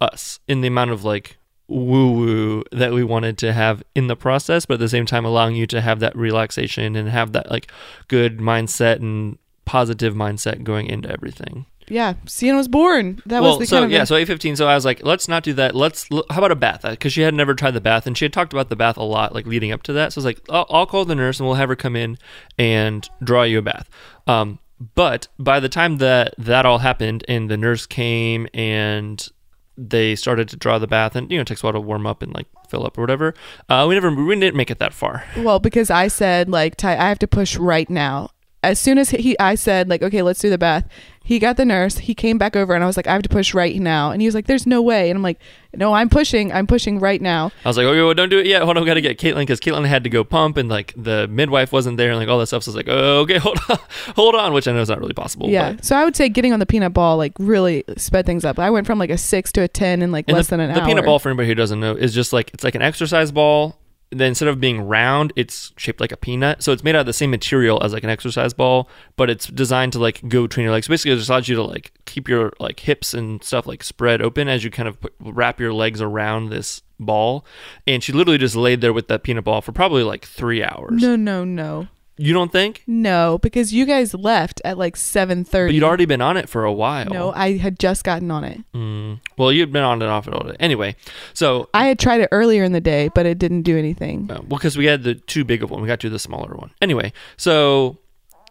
[0.00, 1.36] us in the amount of like
[1.68, 5.24] woo woo that we wanted to have in the process, but at the same time
[5.24, 7.70] allowing you to have that relaxation and have that like
[8.08, 11.64] good mindset and positive mindset going into everything.
[11.88, 14.56] yeah sienna was born that well, was the so kind of yeah, so eight fifteen.
[14.56, 15.74] So I was like, let's not do that.
[15.74, 16.82] Let's l- how about a bath?
[16.82, 19.02] Because she had never tried the bath, and she had talked about the bath a
[19.02, 20.12] lot, like leading up to that.
[20.12, 22.18] So I was like, I'll, I'll call the nurse and we'll have her come in
[22.58, 23.88] and draw you a bath.
[24.26, 24.58] Um,
[24.94, 29.28] but by the time that that all happened and the nurse came and
[29.76, 32.06] they started to draw the bath, and you know, it takes a while to warm
[32.06, 33.34] up and like fill up or whatever.
[33.68, 35.24] Uh, we never we didn't make it that far.
[35.36, 38.30] Well, because I said like Ty, I have to push right now,
[38.62, 40.86] as soon as he, I said like, okay, let's do the bath.
[41.24, 41.98] He got the nurse.
[41.98, 44.10] He came back over, and I was like, I have to push right now.
[44.10, 45.08] And he was like, There's no way.
[45.10, 45.38] And I'm like,
[45.74, 46.52] No, I'm pushing.
[46.52, 47.52] I'm pushing right now.
[47.64, 48.62] I was like, okay, well, don't do it yet.
[48.62, 50.92] Hold on, we got to get Caitlin because Caitlin had to go pump, and like
[50.96, 52.64] the midwife wasn't there, and like all that stuff.
[52.64, 53.78] So I was like, oh, okay, hold on,
[54.16, 55.48] hold on, which I know is not really possible.
[55.48, 55.72] Yeah.
[55.74, 58.58] but- So I would say getting on the peanut ball like really sped things up.
[58.58, 60.60] I went from like a six to a ten in like And less the, than
[60.60, 60.86] an the hour.
[60.86, 63.30] The peanut ball for anybody who doesn't know is just like it's like an exercise
[63.32, 63.78] ball.
[64.12, 66.62] Then instead of being round, it's shaped like a peanut.
[66.62, 69.46] So it's made out of the same material as like an exercise ball, but it's
[69.46, 70.86] designed to like go between your legs.
[70.86, 74.20] Basically, it just allows you to like keep your like hips and stuff like spread
[74.20, 77.44] open as you kind of put, wrap your legs around this ball.
[77.86, 81.00] And she literally just laid there with that peanut ball for probably like three hours.
[81.02, 81.88] No, no, no,
[82.24, 82.82] You don't think?
[82.86, 85.74] no, because you guys left at like seven But thirty.
[85.74, 87.06] you'd already been on it for a while.
[87.06, 88.60] No, I had just gotten on it.
[88.74, 89.18] Mm.
[89.36, 90.56] Well, you'd been on and off it all day.
[90.60, 90.94] Anyway,
[91.34, 94.28] so I had tried it earlier in the day, but it didn't do anything.
[94.30, 96.54] Uh, well, because we had the too big of one, we got to the smaller
[96.54, 96.70] one.
[96.80, 97.98] Anyway, so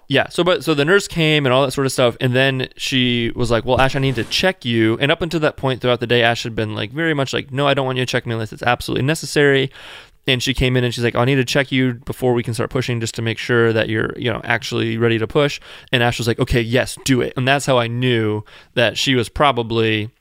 [0.07, 2.67] yeah, so but so the nurse came and all that sort of stuff, and then
[2.75, 5.79] she was like, "Well, Ash, I need to check you." And up until that point
[5.79, 8.05] throughout the day, Ash had been like very much like, "No, I don't want you
[8.05, 9.71] to check me unless it's absolutely necessary."
[10.27, 12.53] And she came in and she's like, "I need to check you before we can
[12.53, 15.59] start pushing, just to make sure that you're, you know, actually ready to push."
[15.91, 18.43] And Ash was like, "Okay, yes, do it." And that's how I knew
[18.75, 20.11] that she was probably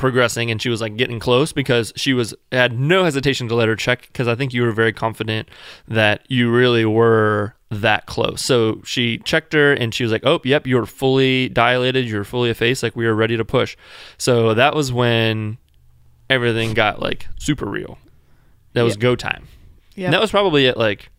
[0.00, 3.68] progressing and she was like getting close because she was had no hesitation to let
[3.68, 5.50] her check because I think you were very confident
[5.88, 8.42] that you really were that close.
[8.42, 12.48] So she checked her and she was like, "Oh, yep, you're fully dilated, you're fully
[12.48, 13.76] effaced, like we are ready to push."
[14.16, 15.58] So that was when
[16.30, 17.98] everything got like super real.
[18.72, 19.00] That was Yeah.
[19.00, 19.46] go time.
[19.96, 20.10] Yeah.
[20.10, 21.10] That was probably at like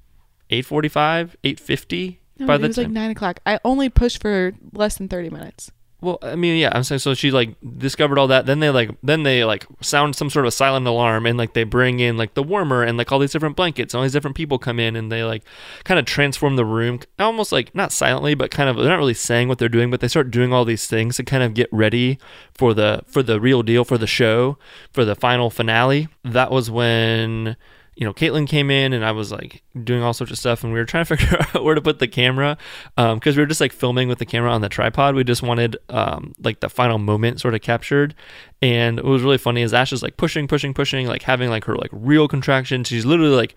[0.50, 2.64] 8:45, 8:50 No, by the time.
[2.64, 2.84] it was time.
[2.86, 3.40] like nine o'clock.
[3.46, 5.72] I only pushed for less than thirty minutes.
[6.02, 7.14] Well, I mean, yeah, I'm saying so.
[7.14, 8.48] She like discovered all that.
[8.48, 11.64] Then they like then they like sound some sort of silent alarm, and like they
[11.64, 13.94] bring in like the warmer and like all these different blankets.
[13.94, 15.44] And all these different people come in, and they like
[15.84, 19.14] kind of transform the room, almost like not silently, but kind of they're not really
[19.14, 21.70] saying what they're doing, but they start doing all these things to kind of get
[21.72, 22.18] ready
[22.56, 24.58] for the for the real deal for the show
[24.92, 26.08] for the final finale.
[26.24, 27.58] That was when
[28.02, 30.74] you know, Caitlin came in and I was like doing all sorts of stuff, and
[30.74, 32.58] we were trying to figure out where to put the camera
[32.96, 35.14] because we were just like filming with the camera on the tripod.
[35.14, 38.16] We just wanted um, like the final moment sort of captured,
[38.60, 41.66] and what was really funny is Ash is like pushing, pushing, pushing, like having like
[41.66, 42.88] her like real contractions.
[42.88, 43.54] She's literally like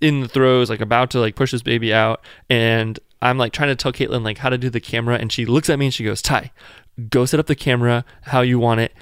[0.00, 3.68] in the throes, like about to like push this baby out, and I'm like trying
[3.68, 5.94] to tell Caitlin like how to do the camera, and she looks at me and
[5.94, 6.52] she goes, "Ty,
[7.10, 8.94] go set up the camera how you want it."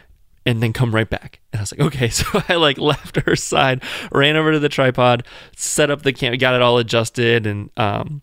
[0.46, 1.40] And then come right back.
[1.52, 2.08] And I was like, okay.
[2.20, 5.26] So I like left her side, ran over to the tripod,
[5.56, 8.22] set up the camera, got it all adjusted and um,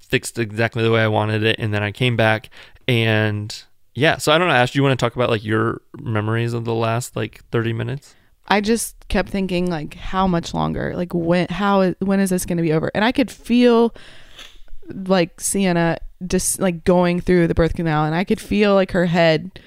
[0.00, 1.56] fixed exactly the way I wanted it.
[1.58, 2.50] And then I came back
[2.86, 4.18] and yeah.
[4.18, 6.64] So I don't know, Ash, do you want to talk about like your memories of
[6.64, 8.14] the last like 30 minutes?
[8.48, 10.94] I just kept thinking like how much longer?
[10.96, 12.90] Like when how when is this going to be over?
[12.94, 13.94] And I could feel
[14.88, 19.06] like Sienna just like going through the birth canal and I could feel like her
[19.06, 19.60] head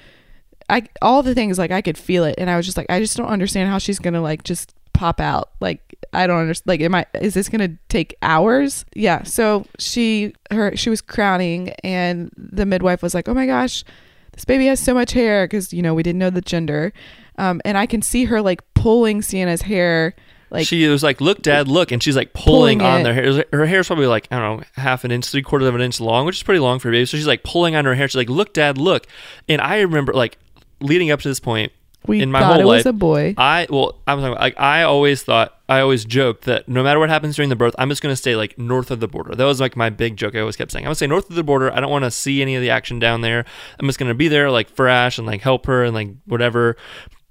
[0.72, 2.98] I all the things like I could feel it and I was just like I
[2.98, 5.50] just don't understand how she's going to like just pop out.
[5.60, 5.80] Like
[6.12, 8.84] I don't understand like am I is this going to take hours?
[8.94, 9.22] Yeah.
[9.22, 13.84] So she her she was crowning and the midwife was like, "Oh my gosh,
[14.32, 16.92] this baby has so much hair because you know we didn't know the gender."
[17.38, 20.14] Um, and I can see her like pulling Sienna's hair,
[20.50, 23.04] like she was like, "Look, Dad, look," and she's like pulling, Pulling on it.
[23.04, 23.44] their hair.
[23.52, 25.98] Her hair's probably like I don't know, half an inch, three quarters of an inch
[25.98, 27.06] long, which is pretty long for a baby.
[27.06, 28.06] So she's like pulling on her hair.
[28.06, 29.06] She's like, "Look, Dad, look,"
[29.48, 30.36] and I remember like
[30.82, 31.72] leading up to this point,
[32.06, 33.34] we in my thought whole it was life, a boy.
[33.38, 36.98] I well, I'm talking about, like I always thought I always joked that no matter
[36.98, 39.34] what happens during the birth, I'm just gonna stay like north of the border.
[39.34, 40.34] That was like my big joke.
[40.34, 41.72] I always kept saying, I'm gonna stay north of the border.
[41.72, 43.44] I don't want to see any of the action down there.
[43.78, 46.76] I'm just gonna be there like for Ash and like help her and like whatever.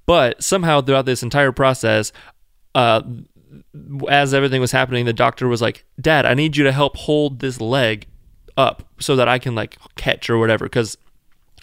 [0.05, 2.11] But somehow throughout this entire process,
[2.73, 3.01] uh,
[4.09, 7.39] as everything was happening, the doctor was like, "Dad, I need you to help hold
[7.39, 8.07] this leg
[8.55, 10.97] up so that I can like catch or whatever." Because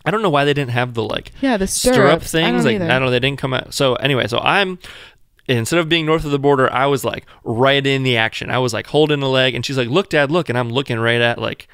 [0.04, 2.34] I don't know why they didn't have the like Yeah, the stirrup stirrups.
[2.34, 2.64] I things.
[2.64, 2.84] don't like either.
[2.86, 3.74] I don't know, they didn't come out.
[3.74, 4.78] So anyway, so I'm
[5.48, 8.50] instead of being north of the border, I was like right in the action.
[8.50, 10.98] I was like holding the leg, and she's like, "Look, Dad, look," and I'm looking
[10.98, 11.68] right at like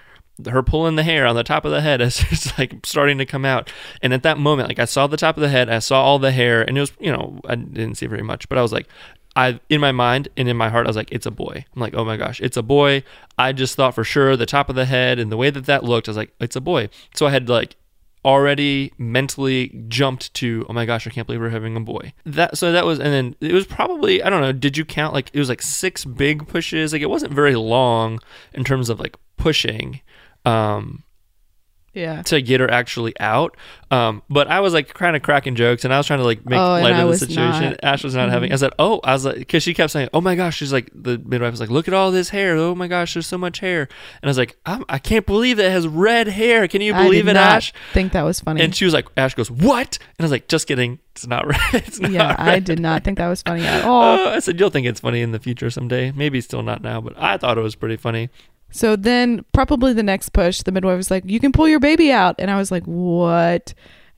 [0.48, 3.26] her pulling the hair on the top of the head as it's like starting to
[3.26, 3.70] come out.
[4.02, 6.18] And at that moment, like I saw the top of the head, I saw all
[6.18, 8.72] the hair, and it was you know I didn't see very much, but I was
[8.72, 8.88] like.
[9.36, 11.64] I in my mind and in my heart I was like it's a boy.
[11.74, 13.02] I'm like, "Oh my gosh, it's a boy."
[13.36, 15.82] I just thought for sure the top of the head and the way that that
[15.82, 17.74] looked, I was like, "It's a boy." So I had like
[18.24, 22.12] already mentally jumped to oh my gosh i can't believe we're having a boy.
[22.24, 25.12] That so that was and then it was probably i don't know did you count
[25.12, 26.92] like it was like six big pushes?
[26.92, 28.20] Like it wasn't very long
[28.52, 30.00] in terms of like pushing.
[30.44, 31.04] Um
[31.94, 32.22] Yeah.
[32.22, 33.56] to get her actually out.
[33.90, 36.44] Um, but I was like kind of cracking jokes and I was trying to like
[36.44, 37.44] make Oh, light of the situation.
[37.46, 37.62] not.
[37.74, 37.86] Mm-hmm.
[37.86, 38.52] Ash was not having.
[38.52, 40.90] I said, "Oh, I was like," because she kept saying, "Oh my gosh," she's like,
[40.92, 42.56] the midwife was like, "Look at all this hair!
[42.56, 45.56] Oh my gosh, there's so much hair!" And I was like, I'm, "I can't believe
[45.58, 46.66] that it has red hair!
[46.66, 48.60] Can you believe it, not Ash?" think that was funny.
[48.62, 51.46] And she was like, "Ash goes what?" And I was like, "Just kidding, it's not
[51.46, 51.60] red.
[51.74, 54.18] It's not yeah, red." I did not think that was funny at all.
[54.18, 56.10] Oh, I said, "You'll think it's funny in the future someday.
[56.10, 58.30] Maybe still not now, but I thought it was pretty funny."
[58.74, 62.10] So then, probably the next push, the midwife was like, "You can pull your baby
[62.10, 63.72] out," and I was like, "What?"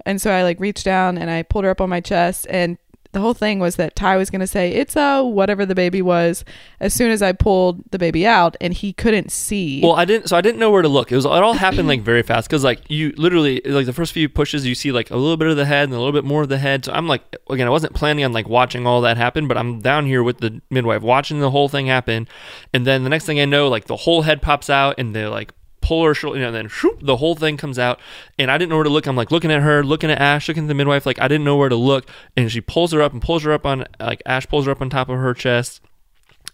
[0.07, 2.79] And so I like reached down and I pulled her up on my chest, and
[3.13, 6.45] the whole thing was that Ty was gonna say it's a whatever the baby was.
[6.81, 9.81] As soon as I pulled the baby out, and he couldn't see.
[9.83, 10.29] Well, I didn't.
[10.29, 11.11] So I didn't know where to look.
[11.13, 11.25] It was.
[11.25, 14.67] It all happened like very fast because like you literally like the first few pushes,
[14.67, 16.49] you see like a little bit of the head and a little bit more of
[16.49, 16.85] the head.
[16.85, 19.81] So I'm like, again, I wasn't planning on like watching all that happen, but I'm
[19.81, 22.29] down here with the midwife watching the whole thing happen,
[22.73, 25.31] and then the next thing I know, like the whole head pops out and they're
[25.31, 25.53] like
[25.87, 28.01] pull her shoulder, you know, and then whoop, the whole thing comes out,
[28.39, 29.07] and I didn't know where to look.
[29.07, 31.45] I'm like looking at her, looking at Ash, looking at the midwife, like I didn't
[31.45, 34.21] know where to look, and she pulls her up and pulls her up on like
[34.27, 35.81] Ash pulls her up on top of her chest.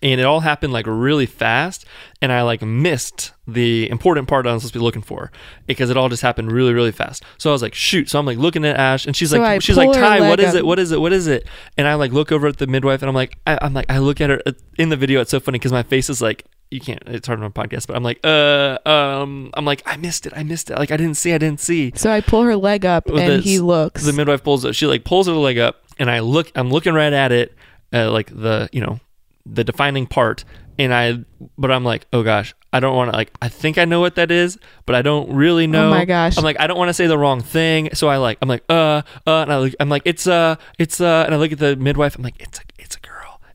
[0.02, 1.84] And it all happened like really fast.
[2.20, 5.30] And i like missed the important part i was supposed to be looking for
[5.66, 7.22] because it all just happened really really fast.
[7.38, 8.10] So i was like shoot.
[8.10, 9.06] So i'm like looking at ash.
[9.06, 10.56] And she's So I like she's like ty what is up.
[10.56, 11.00] it what is it?
[11.00, 11.46] What is it?
[11.78, 13.98] And i like look over at the midwife and i'm like I, i'm like i
[13.98, 15.20] look at her uh, in the video.
[15.20, 17.86] It's so funny because my face is like you can't it's hard on a podcast
[17.86, 20.96] but i'm like uh um i'm like i missed it i missed it like i
[20.96, 24.04] didn't see i didn't see so I pull her leg up, and this- he looks.
[24.04, 24.74] the midwife pulls it.
[24.74, 26.50] She like pulls her leg up, and I look.
[26.54, 27.54] I'm looking right at it,
[27.92, 29.00] uh, like the you know
[29.46, 30.44] the defining part.
[30.78, 31.18] And I,
[31.58, 33.30] but I'm like, oh gosh, I don't want to like.
[33.42, 35.88] I think I know what that is, but I don't really know.
[35.88, 36.38] Oh my gosh.
[36.38, 38.64] I'm like, I don't want to say the wrong thing, so I like, I'm like,
[38.70, 41.58] uh, uh, and I look, I'm like, it's uh, it's uh, and I look at
[41.58, 42.16] the midwife.
[42.16, 42.71] I'm like, it's a, it's a girl,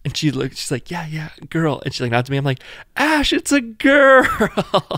[0.08, 2.38] and she looks, she's like, yeah, yeah, girl, and she like nods to me.
[2.38, 2.62] I'm like,
[2.96, 4.26] Ash, it's a girl.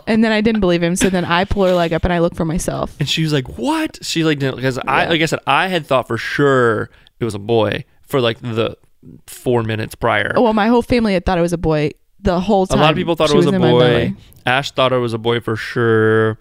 [0.08, 2.19] and then I didn't believe him, so then I pull her leg up and I
[2.19, 2.95] look for myself.
[3.00, 5.10] And she was like, "What?" She like didn't because I Yeah.
[5.10, 8.78] like I said I had thought for sure it was a boy for like the
[9.26, 10.34] four minutes prior.
[10.36, 12.76] Well, my whole family had thought it was a boy the whole time.
[12.76, 12.84] a time.
[12.84, 13.80] lot of people thought she it was, a in my boy.
[13.80, 14.15] belly.
[14.45, 16.38] Ash thought it was a boy for sure.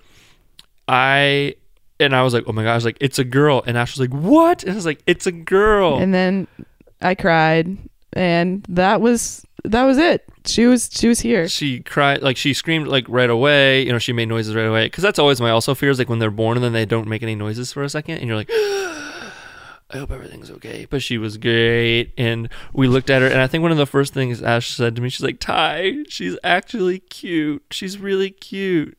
[0.86, 1.54] I
[2.00, 4.12] and I was like, "Oh my gosh!" Like it's a girl, and Ash was like,
[4.22, 6.46] "What?" And I was like, "It's a girl." And then
[7.00, 7.76] I cried,
[8.12, 10.24] and that was that was it.
[10.46, 11.48] She was she was here.
[11.48, 13.82] she cried like she screamed like right away.
[13.82, 14.86] You know she made noises right away.
[14.86, 17.22] Because that's always my also fears like when they're born and then they don't make
[17.22, 18.50] any noises for a second and you're like
[19.90, 20.86] i hope everything's okay.
[20.88, 22.12] But she was great.
[22.16, 24.96] And we looked at her and i think one of the first things ash said
[24.96, 27.62] to me she's like ty she's actually cute.
[27.70, 28.96] She's really cute.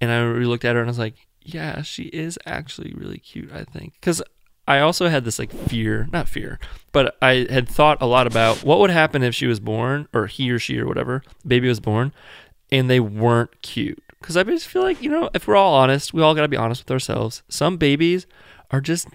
[0.00, 3.52] And i looked at her and i was like yeah she is actually really cute
[3.52, 3.94] i think.
[3.94, 4.22] Because
[4.70, 6.58] I also had this like fear, not fear,
[6.92, 10.26] but I had thought a lot about what would happen if she was born, or
[10.26, 12.12] he or she or whatever, baby was born,
[12.70, 14.02] and they weren't cute.
[14.20, 16.48] Because I just feel like, you know, if we're all honest, we all got to
[16.48, 17.42] be honest with ourselves.
[17.48, 18.26] Some babies
[18.70, 19.08] are just,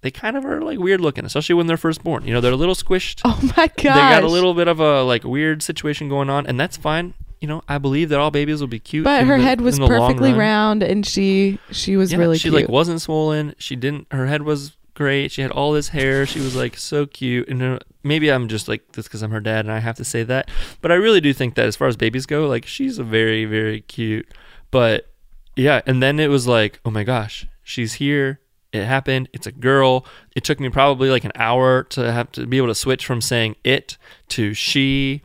[0.00, 2.26] they kind of are like weird looking, especially when they're first born.
[2.26, 3.20] You know, they're a little squished.
[3.24, 3.76] Oh my god!
[3.76, 7.14] They got a little bit of a like weird situation going on, and that's fine.
[7.40, 9.04] You know, I believe that all babies will be cute.
[9.04, 12.18] But her the- head was in the long perfectly round, and she she was Yeah,
[12.18, 12.54] really she cute.
[12.54, 13.54] like wasn't swollen.
[13.58, 14.08] She didn't.
[14.10, 15.30] Her head was great.
[15.30, 16.26] She had all this hair.
[16.26, 17.48] She was like so cute.
[17.48, 20.04] And uh, maybe I'm just like this because I'm her dad and I have to
[20.04, 20.50] say that.
[20.82, 23.44] But I really do think that as far as babies go, like she's a very
[23.44, 24.28] very cute.
[24.72, 25.08] But
[25.56, 28.40] yeah, and then it was like, oh my gosh, she's here.
[28.72, 29.28] It happened.
[29.32, 30.04] It's a girl.
[30.36, 33.20] It took me probably like an hour to have to be able to switch from
[33.20, 33.96] saying it
[34.30, 35.22] to she.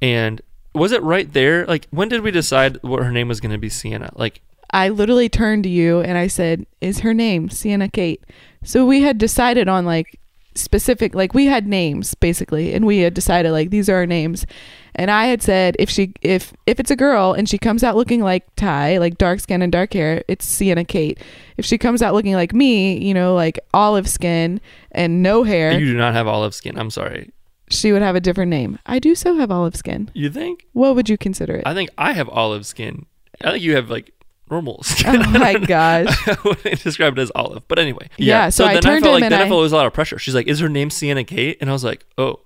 [0.00, 0.40] And
[0.74, 1.64] was it right there?
[1.66, 4.10] Like, when did we decide what her name was going to be Sienna?
[4.16, 4.40] Like,
[4.72, 8.22] I literally turned to you and I said, "Is her name Sienna Kate?"
[8.64, 10.18] So we had decided on like
[10.54, 14.46] specific, like we had names basically, and we had decided like these are our names.
[14.94, 17.96] And I had said if she if if it's a girl and she comes out
[17.96, 21.18] looking like Ty, like dark skin and dark hair, it's Sienna Kate.
[21.56, 25.78] If she comes out looking like me, you know, like olive skin and no hair,
[25.78, 26.78] you do not have olive skin.
[26.78, 27.30] I'm sorry.
[27.70, 28.78] she would have a different name.
[28.84, 30.10] I do so have olive skin.
[30.12, 30.66] You think?
[30.74, 31.62] What would you consider it?
[31.66, 33.06] I think I have olive skin.
[33.42, 34.12] I think you have like
[34.52, 35.22] normal skin.
[35.22, 36.16] oh my gosh.
[36.28, 38.08] I wouldn't describe it as olive, but anyway.
[38.18, 39.76] Yeah, so I then turned to felt like then I I- felt it was a
[39.76, 40.18] lot of pressure.
[40.18, 42.40] She's like, "Is her name Sienna Kate?" And I was like, "Oh,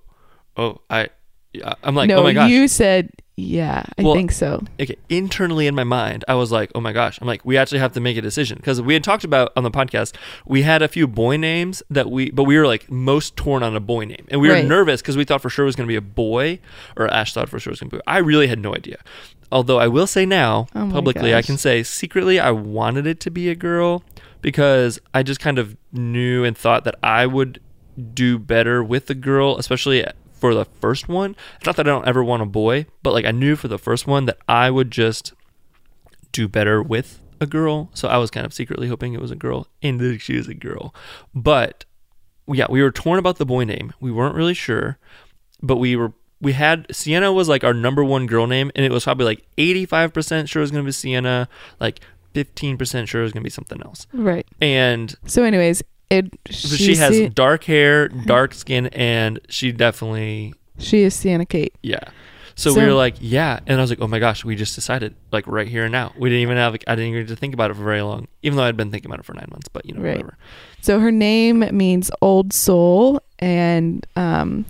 [0.55, 1.09] oh, I."
[1.53, 4.63] yeah." I'm like, oh no, "Oh my gosh!" you said, yeah, I Well, think so.
[4.81, 7.79] okay, internally in my mind, I was like, "Oh my gosh!" I'm like, "We actually
[7.79, 10.15] have to make a decision because we had talked about on the podcast.
[10.47, 13.75] We had a few boy names that we, but we were like most torn on
[13.75, 15.87] a boy name, and we were nervous because we thought for sure it was going
[15.87, 16.59] to be a boy,
[16.95, 18.01] or Ash thought for sure it was going to be.
[18.07, 18.97] I really had no idea.
[19.51, 23.31] Although I will say now, Oh publicly, I can say secretly, I wanted it to
[23.31, 24.03] be a girl
[24.41, 27.61] because I just kind of knew and thought that I would
[28.13, 31.35] do better with a girl, especially for the first one.
[31.57, 33.79] It's not that I don't ever want a boy, but like I knew for the
[33.79, 35.33] first one that I would just
[36.31, 39.35] do better with a girl, so I was kind of secretly hoping it was a
[39.35, 40.93] girl, and she was a girl.
[41.33, 41.85] But
[42.47, 43.93] yeah, we were torn about the boy name.
[43.99, 44.97] We weren't really sure,
[45.61, 48.91] but we were we had Sienna was like our number one girl name, and it
[48.91, 51.47] was probably like eighty five percent sure it was gonna be Sienna,
[51.79, 51.99] like
[52.33, 54.05] fifteen percent sure it was gonna be something else.
[54.13, 54.45] Right.
[54.61, 60.53] And So, anyways, it she, she has Se- dark hair, dark skin, and she definitely
[60.79, 61.73] she is Sienna Kate.
[61.81, 61.99] yeah.
[62.55, 64.73] So, So- we were like, yeah, and I was like, oh my gosh, we just
[64.73, 66.11] decided like right here and now.
[66.17, 68.27] We didn't even have like I didn't even to think about it for very long,
[68.43, 69.67] even though I'd been thinking about it for nine months.
[69.69, 70.17] But you know, Right.
[70.17, 70.37] whatever.
[70.81, 74.65] So her name means old soul, and um,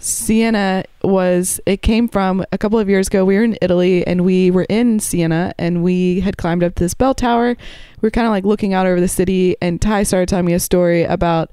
[0.00, 1.60] Sienna was.
[1.66, 3.24] It came from a couple of years ago.
[3.24, 6.94] We were in Italy, and we were in Siena, and we had climbed up this
[6.94, 7.56] bell tower.
[8.00, 10.54] We were kind of like looking out over the city, and Ty started telling me
[10.54, 11.50] a story about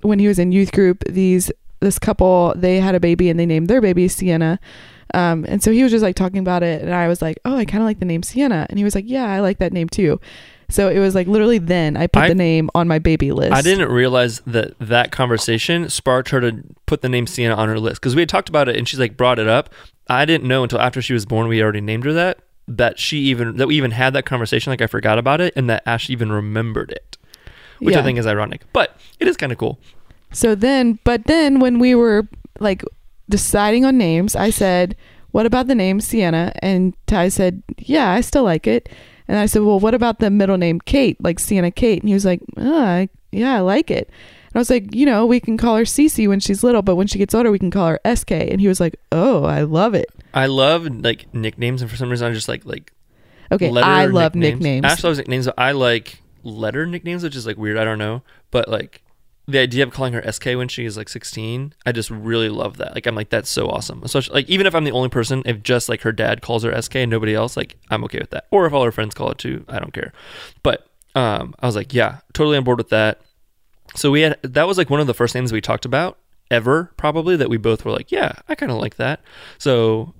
[0.00, 1.04] when he was in youth group.
[1.08, 4.58] These this couple they had a baby, and they named their baby Siena.
[5.12, 7.56] Um, and so he was just like talking about it, and I was like, "Oh,
[7.56, 8.66] I kind of like the name Siena.
[8.70, 10.20] and he was like, "Yeah, I like that name too."
[10.70, 13.52] So it was like literally then I put I- the name on my baby list.
[13.52, 17.78] I didn't realize that that conversation sparked her to put the name Sienna on her
[17.78, 19.70] list because we had talked about it and she's like brought it up.
[20.08, 23.18] I didn't know until after she was born we already named her that that she
[23.18, 26.08] even that we even had that conversation like I forgot about it and that Ash
[26.08, 27.18] even remembered it,
[27.80, 29.78] which I think is ironic, but it is kind of cool.
[30.32, 32.28] So then, but then when we were
[32.60, 32.84] like
[33.28, 34.94] deciding on names, I said,
[35.32, 38.88] "What about the name Sienna?" And Ty said, "Yeah, I still like it."
[39.30, 42.14] And I said, "Well, what about the middle name Kate, like Sienna Kate?" And he
[42.14, 45.38] was like, oh, I, "Yeah, I like it." And I was like, "You know, we
[45.38, 47.86] can call her Cece when she's little, but when she gets older, we can call
[47.90, 51.88] her SK." And he was like, "Oh, I love it." I love like nicknames and
[51.88, 52.92] for some reason I'm just like like
[53.52, 54.84] Okay, I love nicknames.
[54.84, 55.46] Ash loves nicknames.
[55.46, 57.78] but I like letter nicknames, which is like weird.
[57.78, 59.02] I don't know, but like
[59.50, 62.76] the idea of calling her SK when she is like 16, I just really love
[62.78, 62.94] that.
[62.94, 64.02] Like I'm like that's so awesome.
[64.02, 66.82] Especially like even if I'm the only person, if just like her dad calls her
[66.82, 68.46] SK and nobody else, like I'm okay with that.
[68.50, 70.12] Or if all her friends call it too, I don't care.
[70.62, 73.20] But um, I was like, yeah, totally on board with that.
[73.94, 76.18] So we had that was like one of the first names we talked about
[76.50, 79.20] ever, probably that we both were like, yeah, I kind of like that.
[79.58, 80.14] So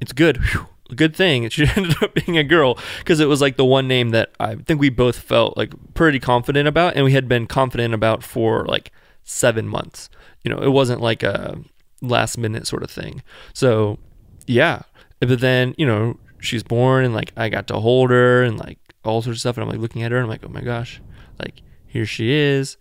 [0.00, 0.38] it's good.
[0.38, 1.48] Whew, good thing.
[1.48, 4.56] She ended up being a girl because it was like the one name that I
[4.56, 8.64] think we both felt like pretty confident about, and we had been confident about for
[8.66, 8.92] like
[9.24, 10.08] seven months.
[10.42, 11.58] You know, it wasn't like a
[12.00, 13.22] last minute sort of thing.
[13.52, 13.98] So
[14.46, 14.82] yeah,
[15.20, 18.78] but then you know she's born, and like I got to hold her and like
[19.04, 20.62] all sorts of stuff, and I'm like looking at her, and I'm like, oh my
[20.62, 21.00] gosh,
[21.38, 22.76] like here she is,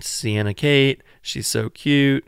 [0.00, 1.02] Sienna Kate.
[1.22, 2.26] She's so cute.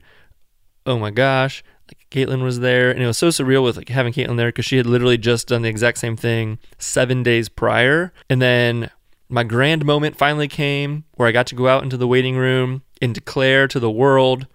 [0.86, 4.12] Oh my gosh, like Caitlin was there, and it was so surreal with like having
[4.12, 8.12] Caitlin there because she had literally just done the exact same thing seven days prior,
[8.28, 8.90] and then
[9.28, 12.82] my grand moment finally came where I got to go out into the waiting room
[13.02, 14.46] and declare to the world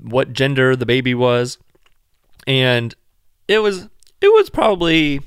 [0.00, 1.58] what gender the baby was,
[2.46, 2.94] and
[3.48, 3.88] it was
[4.20, 5.20] it was probably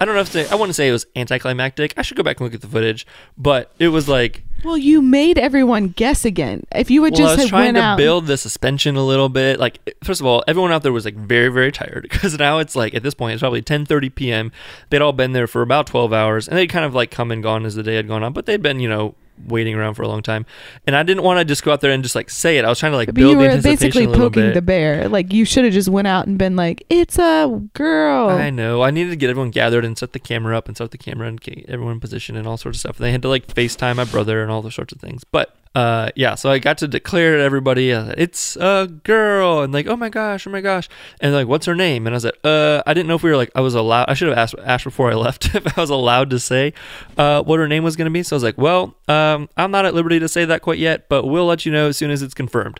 [0.00, 1.94] I don't know if to, I want to say it was anticlimactic.
[1.96, 3.06] I should go back and look at the footage,
[3.36, 6.64] but it was like well, you made everyone guess again.
[6.72, 9.04] If you would well, I just was have trying to out, build the suspension a
[9.04, 9.58] little bit.
[9.58, 12.76] Like, first of all, everyone out there was like very, very tired because now it's
[12.76, 14.52] like at this point it's probably 10:30 p.m.
[14.90, 17.42] They'd all been there for about 12 hours, and they'd kind of like come and
[17.42, 19.14] gone as the day had gone on, but they'd been you know
[19.46, 20.46] waiting around for a long time.
[20.86, 22.64] And I didn't want to just go out there and just like say it.
[22.64, 25.08] I was trying to like but build you the were basically poking the bear.
[25.08, 28.82] Like you should have just went out and been like, "It's a girl." I know.
[28.82, 31.28] I needed to get everyone gathered and set the camera up and set the camera
[31.28, 32.96] and get everyone in position and all sorts of stuff.
[32.96, 35.24] And they had to like FaceTime my brother and all those sorts of things.
[35.24, 39.72] But uh, yeah, so I got to declare to everybody uh, it's a girl and
[39.72, 40.88] like, oh my gosh, oh my gosh,
[41.20, 42.06] and like, what's her name?
[42.06, 44.10] And I was like, uh, I didn't know if we were like, I was allowed.
[44.10, 46.74] I should have asked asked before I left if I was allowed to say
[47.16, 48.22] uh, what her name was going to be.
[48.22, 51.08] So I was like, well, um, I'm not at liberty to say that quite yet,
[51.08, 52.78] but we'll let you know as soon as it's confirmed.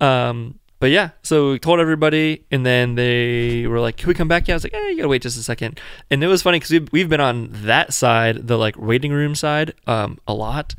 [0.00, 4.28] Um, but yeah, so we told everybody, and then they were like, "Can we come
[4.28, 5.80] back?" Yeah, I was like, "Eh, you gotta wait just a second.
[6.10, 9.34] And it was funny because we've, we've been on that side, the like waiting room
[9.34, 10.74] side, um, a lot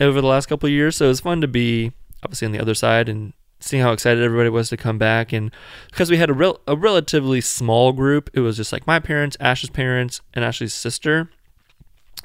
[0.00, 0.96] over the last couple of years.
[0.96, 1.92] So it was fun to be
[2.22, 5.32] obviously on the other side and seeing how excited everybody was to come back.
[5.32, 5.50] And
[5.90, 9.70] because we had a a relatively small group, it was just like my parents, Ash's
[9.70, 11.30] parents, and Ashley's sister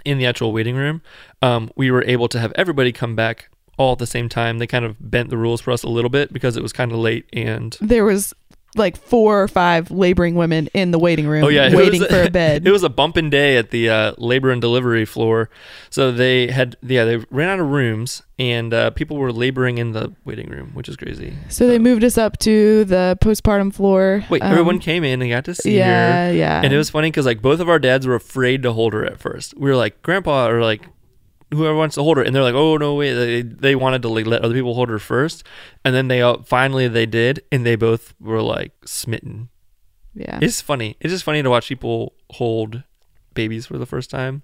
[0.03, 1.01] in the actual waiting room.
[1.41, 4.59] Um, we were able to have everybody come back all at the same time.
[4.59, 6.91] They kind of bent the rules for us a little bit because it was kind
[6.91, 8.34] of late and there was
[8.76, 12.23] like four or five laboring women in the waiting room Oh yeah, waiting was- for
[12.23, 12.67] a bed.
[12.67, 15.49] It was a bumping day at the uh, labor and delivery floor,
[15.89, 19.93] so they had yeah they ran out of rooms and uh, people were laboring in
[19.93, 21.34] the waiting room, which is crazy.
[21.47, 24.26] so they moved us up to the postpartum floor.
[24.30, 26.61] Wait, Um, everyone came in and got to see her, Yeah, yeah.
[26.61, 29.05] and it was funny because like both of our dads were afraid to hold her
[29.05, 29.57] at first.
[29.57, 30.82] We were like, Grandpa or like
[31.53, 34.09] whoever wants to hold her, and they're like, Oh no, wait, they, they wanted to
[34.09, 35.43] like let other people hold her first,
[35.83, 39.49] and then they all, finally they did, and they both were like smitten.
[40.13, 40.39] yeah.
[40.41, 40.97] It's funny.
[40.99, 42.83] It's just funny to watch people hold
[43.33, 44.43] babies for the first time.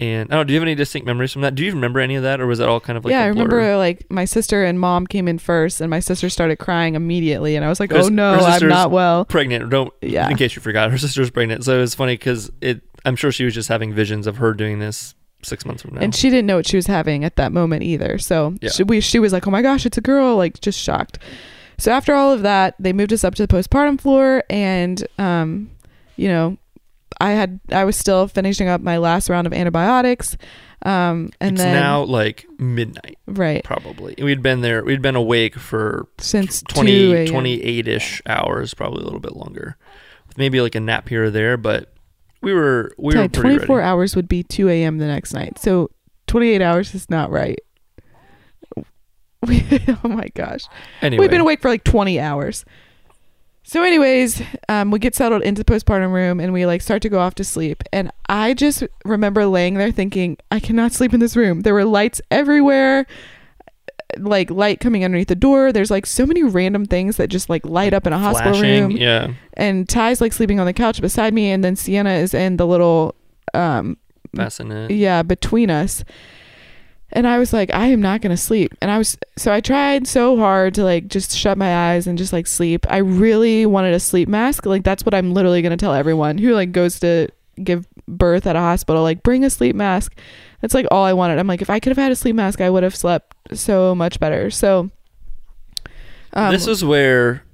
[0.00, 1.54] And I don't know, do you have any distinct memories from that?
[1.54, 3.24] Do you remember any of that, or was that all kind of like yeah, a
[3.24, 6.96] I remember like my sister and mom came in first, and my sister started crying
[6.96, 9.70] immediately, and I was like, "Oh no, I'm not well." pregnant.
[9.70, 10.28] Don't Yeah.
[10.28, 11.64] in case you forgot, her sister's pregnant.
[11.64, 12.82] So it was funny because it.
[13.04, 15.14] I'm sure she was just having visions of her doing this
[15.44, 16.00] six months from now.
[16.00, 18.18] And she didn't know what she was having at that moment either.
[18.18, 18.70] So Yeah.
[18.70, 21.18] she, we, she was like, "Oh my gosh, it's a girl!" Like just shocked.
[21.78, 25.70] So after all of that, they moved us up to the postpartum floor, and um,
[26.16, 26.56] you know,
[27.20, 30.36] I had I was still finishing up my last round of antibiotics,
[30.82, 34.14] um, and it's then now like midnight, right probably.
[34.22, 34.84] We'd been there.
[34.84, 39.76] We'd been awake for since 20, 28-ish hours, probably a little bit longer,
[40.28, 41.56] with maybe like a nap here or there.
[41.56, 41.92] But
[42.44, 43.86] we were we were Ty, pretty 24 ready.
[43.86, 44.98] hours would be 2 a.m.
[44.98, 45.58] the next night.
[45.58, 45.90] So
[46.26, 47.58] 28 hours is not right.
[49.46, 49.62] We,
[50.02, 50.64] oh my gosh.
[51.02, 52.64] Anyway, We've been awake for like 20 hours.
[53.62, 57.10] So, anyways, um, we get settled into the postpartum room and we like start to
[57.10, 57.82] go off to sleep.
[57.92, 61.60] And I just remember laying there thinking, I cannot sleep in this room.
[61.60, 63.06] There were lights everywhere,
[64.18, 65.72] like light coming underneath the door.
[65.72, 68.90] There's like so many random things that just like light up in a hospital room.
[68.92, 72.56] Yeah, And Ty's like sleeping on the couch beside me, and then Sienna is in
[72.56, 73.14] the little
[73.54, 73.96] um,
[74.32, 74.90] bassinet.
[74.90, 76.04] yeah between us.
[77.16, 78.74] And i was like i am not gonna sleep.
[78.82, 82.18] And i was so i tried so hard to like just shut my eyes and
[82.18, 82.86] just like sleep.
[82.90, 84.66] I really wanted a sleep mask.
[84.66, 87.28] Like that's what i'm literally gonna tell everyone who like goes to
[87.62, 89.02] give birth at a hospital.
[89.02, 90.16] Like bring a sleep mask
[90.64, 92.62] that's like all i wanted i'm like if i could have had a sleep mask
[92.62, 94.90] i would have slept so much better so
[96.32, 97.44] um, this is where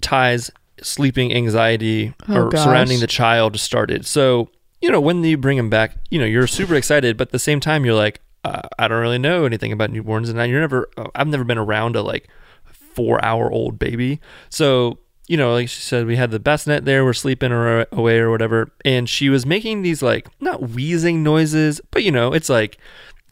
[0.00, 0.50] Ty's
[0.80, 2.64] sleeping anxiety Oh, or gosh.
[2.64, 4.06] surrounding the child started.
[4.06, 4.48] So,
[4.80, 7.38] you know, when you bring him back, you know, you're super excited, but at the
[7.38, 10.88] same time, you're like, uh, I don't really know anything about newborns, and you're never,
[10.96, 12.28] uh, I've never been around a like
[12.64, 14.18] four hour old baby.
[14.48, 14.98] So,
[15.28, 18.30] you know, like she said, we had the bassinet there, we're sleeping or away or
[18.30, 22.78] whatever, and she was making these like not wheezing noises, but you know, it's like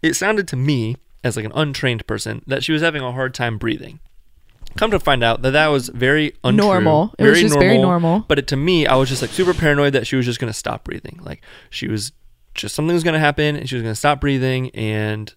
[0.03, 3.35] it sounded to me as like an untrained person that she was having a hard
[3.35, 4.01] time breathing.
[4.77, 7.15] Come to find out that that was very untrue, normal.
[7.19, 8.25] It was just very normal.
[8.29, 10.53] But it, to me, I was just like super paranoid that she was just going
[10.53, 11.19] to stop breathing.
[11.23, 12.13] Like she was
[12.55, 15.35] just something was going to happen and she was going to stop breathing and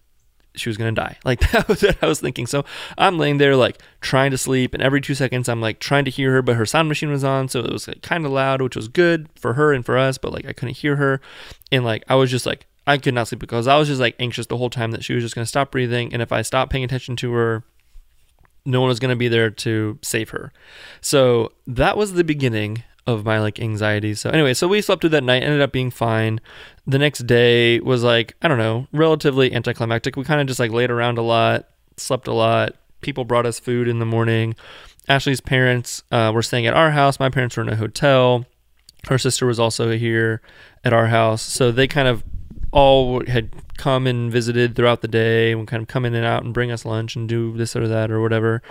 [0.56, 1.18] she was to die.
[1.24, 2.46] Like that was what I was thinking.
[2.46, 2.64] So
[2.96, 6.10] I'm laying there like trying to sleep and every two seconds I'm like trying to
[6.10, 7.48] hear her, but her sound machine was on.
[7.48, 10.18] So it was like kind of loud, which was good for her and for us,
[10.18, 11.20] but like I couldn't hear her.
[11.72, 14.14] And like I was just like, I could not sleep because I was just like
[14.18, 16.12] anxious the whole time that she was just to stop breathing.
[16.12, 17.64] And if I stopped paying attention to her,
[18.66, 20.52] no one was to be there to save her.
[21.00, 24.14] So that was the beginning of my like anxiety.
[24.14, 26.40] So anyway, so we slept through that night, ended up being fine.
[26.86, 30.16] The next day was like, I don't know, relatively anticlimactic.
[30.16, 32.74] We kind of just like laid around a lot, slept a lot.
[33.00, 34.54] People brought us food in the morning.
[35.08, 37.20] Ashley's parents uh, were staying at our house.
[37.20, 38.46] My parents were in a hotel.
[39.08, 40.40] Her sister was also here
[40.82, 41.42] at our house.
[41.42, 42.24] So they kind of
[42.74, 46.42] all had come and visited throughout the day and kind of come in and out
[46.42, 48.62] and bring us lunch and do this or that or whatever.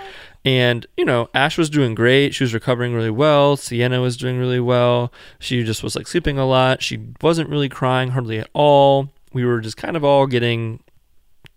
[0.44, 2.36] And, you know, Ash was doing great.
[2.36, 3.56] She was recovering really well.
[3.56, 5.14] Sienna was doing really well.
[5.40, 6.84] She just was like sleeping a lot.
[6.84, 9.10] She wasn't really crying hardly at all.
[9.32, 10.82] We were just kind of all getting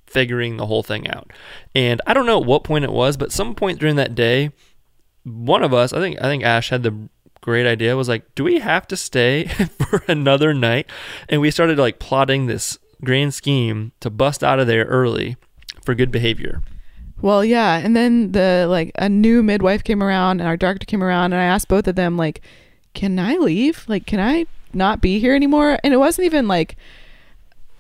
[0.07, 1.33] figuring the whole thing out.
[1.75, 4.53] And I don't know at what point it was, but some point during that day,
[5.25, 7.09] one of us, I think I think Ash had the
[7.47, 9.47] great idea was like, do we have to stay
[9.79, 10.91] for another night?
[11.29, 15.37] And we started like plotting this grand scheme to bust out of there early
[15.85, 16.61] for good behavior.
[17.23, 21.03] Well, yeah, and then the like a new midwife came around and our doctor came
[21.03, 22.43] around and I asked both of them like,
[22.95, 23.85] "Can I leave?
[23.89, 24.45] Like, can I
[24.75, 26.77] not be here anymore?" And it wasn't even like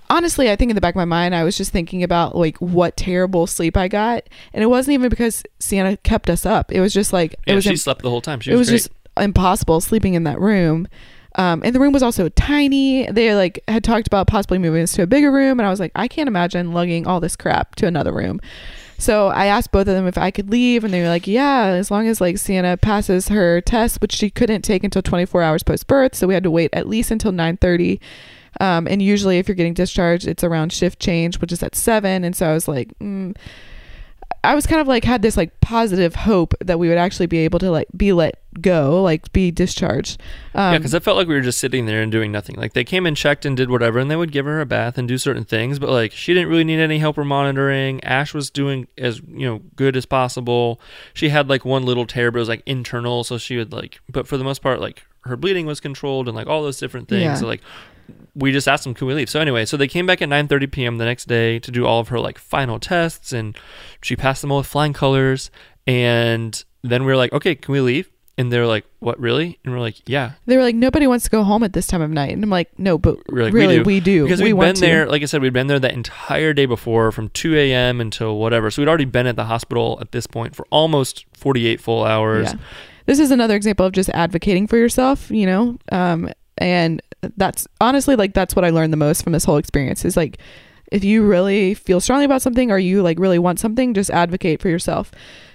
[0.08, 2.56] honestly, I think in the back of my mind I was just thinking about like
[2.58, 4.22] what terrible sleep I got,
[4.54, 6.72] and it wasn't even because Sienna kept us up.
[6.72, 8.40] It was just like it Yeah, was she im- slept the whole time.
[8.40, 8.76] She it was, was great.
[8.78, 10.88] just impossible sleeping in that room.
[11.36, 13.10] Um, and the room was also tiny.
[13.10, 15.80] They like had talked about possibly moving us to a bigger room, and I was
[15.80, 18.40] like, I can't imagine lugging all this crap to another room.
[18.98, 21.66] So I asked both of them if I could leave, and they were like, "Yeah,
[21.66, 25.62] as long as like Sienna passes her test, which she couldn't take until 24 hours
[25.62, 28.00] post birth, so we had to wait at least until 9:30."
[28.58, 32.24] Um, and usually, if you're getting discharged, it's around shift change, which is at seven.
[32.24, 33.36] And so I was like, mm.
[34.46, 37.38] I was kind of like had this like positive hope that we would actually be
[37.38, 40.20] able to like be let go, like be discharged.
[40.54, 42.54] Um, yeah, because I felt like we were just sitting there and doing nothing.
[42.54, 44.98] Like they came and checked and did whatever, and they would give her a bath
[44.98, 48.02] and do certain things, but like she didn't really need any help or monitoring.
[48.04, 50.80] Ash was doing as you know good as possible.
[51.12, 53.98] She had like one little tear, but it was like internal, so she would like.
[54.08, 57.08] But for the most part, like her bleeding was controlled and like all those different
[57.08, 57.22] things.
[57.22, 57.34] Yeah.
[57.34, 57.62] So like
[58.34, 59.30] we just asked them, can we leave?
[59.30, 60.98] So anyway, so they came back at 9:30 p.m.
[60.98, 63.56] the next day to do all of her like final tests, and
[64.02, 65.50] she passed them all with flying colors.
[65.86, 68.10] And then we were like, okay, can we leave?
[68.38, 71.30] And they're like, "What, really?" And we're like, "Yeah." They were like, nobody wants to
[71.30, 73.76] go home at this time of night, and I'm like, no, but like, "We really,
[73.76, 74.24] do." we do.
[74.24, 74.80] Because we want been to.
[74.82, 77.98] there, like I said, we'd been there that entire day before from 2 a.m.
[77.98, 78.70] until whatever.
[78.70, 82.52] So we'd already been at the hospital at this point for almost 48 full hours.
[82.52, 82.58] Yeah.
[83.06, 85.78] This is another example of just advocating for yourself, you know?
[85.90, 87.02] Um, and
[87.36, 90.38] that's honestly like that's what I learned the most from this whole experience is like
[90.92, 94.62] if you really feel strongly about something or you like really want something, just advocate
[94.62, 95.10] for yourself.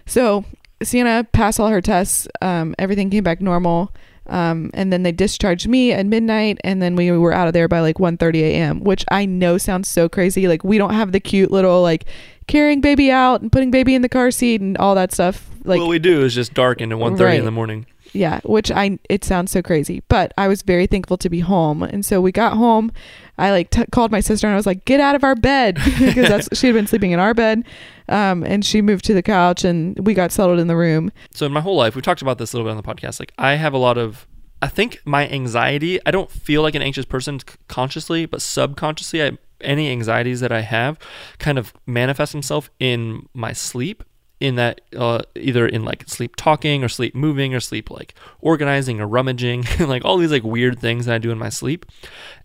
[0.06, 0.43] So
[0.84, 3.93] Sienna passed all her tests, um, everything came back normal.
[4.28, 7.68] Um, and then they discharged me at midnight and then we were out of there
[7.68, 11.20] by like 1.30 a.m which i know sounds so crazy like we don't have the
[11.20, 12.06] cute little like
[12.47, 15.80] carrying baby out and putting baby in the car seat and all that stuff like
[15.80, 17.39] what we do is just darken at 1.30 Right.
[17.39, 17.88] in the morning.
[18.14, 21.84] Yeah which i it sounds so crazy but i was very thankful to be home
[21.84, 22.91] and so we got home
[23.38, 25.76] i like t- called my sister and i was like get out of our bed
[25.99, 27.64] because that's she had been sleeping in our bed
[28.09, 31.45] um, and she moved to the couch and we got settled in the room So
[31.45, 33.20] in my whole life, we've talked about this a little bit on the podcast.
[33.22, 34.28] Like I have a lot of,
[34.62, 35.99] I think my anxiety.
[36.05, 37.39] I don't feel like an anxious person
[37.70, 40.99] consciously, but subconsciously, I, any anxieties that I have
[41.39, 44.03] kind of manifest themselves in my sleep.
[44.41, 48.99] In that, uh, either in like sleep talking or sleep moving or sleep like organizing
[48.99, 51.85] or rummaging, like all these like weird things that I do in my sleep.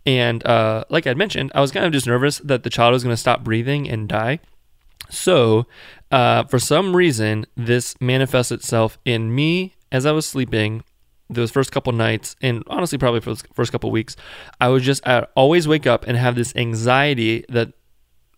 [0.05, 3.03] And uh, like I'd mentioned, I was kind of just nervous that the child was
[3.03, 4.41] going to stop breathing and die.
[5.09, 5.67] So,
[6.11, 10.85] uh, for some reason, this manifests itself in me as I was sleeping
[11.29, 14.17] those first couple nights, and honestly, probably for those first couple weeks.
[14.61, 17.73] I was just I'd always wake up and have this anxiety that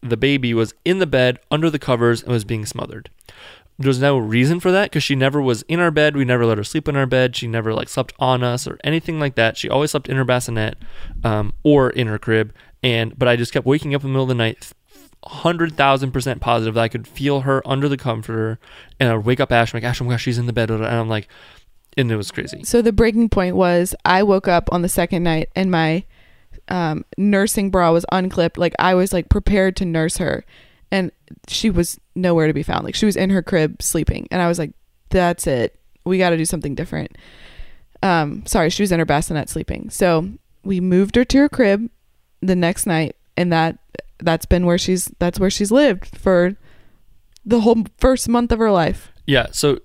[0.00, 3.10] the baby was in the bed under the covers and was being smothered.
[3.80, 6.16] There's no reason for that because she never was in our bed.
[6.16, 7.36] We never let her sleep in our bed.
[7.36, 9.56] She never like slept on us or anything like that.
[9.56, 10.76] She always slept in her bassinet
[11.22, 12.52] um, or in her crib.
[12.82, 14.72] And but I just kept waking up in the middle of the night,
[15.24, 18.58] hundred thousand percent positive that I could feel her under the comforter,
[18.98, 20.52] and I would wake up Ash, I'm like Ash, oh my gosh, she's in the
[20.52, 21.28] bed, and I'm like,
[21.96, 22.62] and it was crazy.
[22.64, 26.04] so the breaking point was i woke up on the second night and my
[26.68, 28.58] um, nursing bra was unclipped.
[28.58, 30.44] Like i was like prepared to nurse her.
[30.90, 31.12] And
[31.46, 32.84] she was nowhere to be found.
[32.84, 34.28] Like she was in her crib sleeping.
[34.30, 34.72] And i was like
[35.10, 35.78] that's it.
[36.04, 37.16] We got to do something different.
[38.02, 39.90] Um sorry she was in her bassinet sleeping.
[39.90, 40.28] So
[40.64, 41.90] we moved her to her crib
[42.40, 43.16] the next night.
[43.36, 43.78] And that
[44.18, 46.56] that's been where she's that's where she's lived for
[47.44, 49.12] the whole first month of her life.
[49.26, 49.78] Yeah, so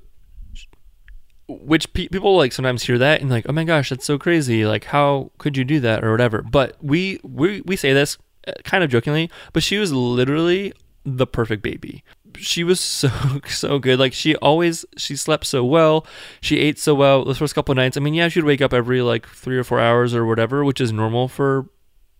[1.61, 4.65] which pe- people like sometimes hear that and like, oh my gosh, that's so crazy.
[4.65, 6.41] Like, how could you do that or whatever?
[6.41, 10.73] But we we we say this uh, kind of jokingly, but she was literally
[11.05, 12.03] the perfect baby.
[12.37, 13.09] She was so
[13.47, 13.99] so good.
[13.99, 16.05] Like she always she slept so well.
[16.41, 17.97] She ate so well the first couple nights.
[17.97, 20.81] I mean, yeah, she'd wake up every like three or four hours or whatever, which
[20.81, 21.67] is normal for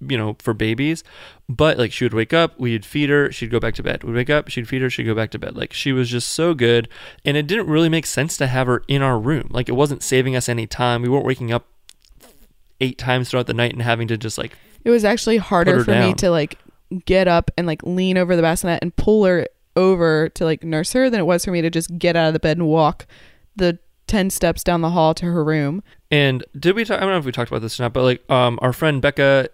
[0.09, 1.03] you know for babies
[1.49, 4.15] but like she would wake up we'd feed her she'd go back to bed we'd
[4.15, 6.53] wake up she'd feed her she'd go back to bed like she was just so
[6.53, 6.87] good
[7.25, 10.01] and it didn't really make sense to have her in our room like it wasn't
[10.01, 11.67] saving us any time we weren't waking up
[12.81, 15.91] eight times throughout the night and having to just like It was actually harder for
[15.91, 16.57] me to like
[17.05, 20.93] get up and like lean over the bassinet and pull her over to like nurse
[20.93, 23.07] her than it was for me to just get out of the bed and walk
[23.55, 25.81] the 10 steps down the hall to her room.
[26.11, 26.97] And did we talk?
[26.97, 29.01] I don't know if we talked about this or not, but like, um, our friend
[29.01, 29.49] Becca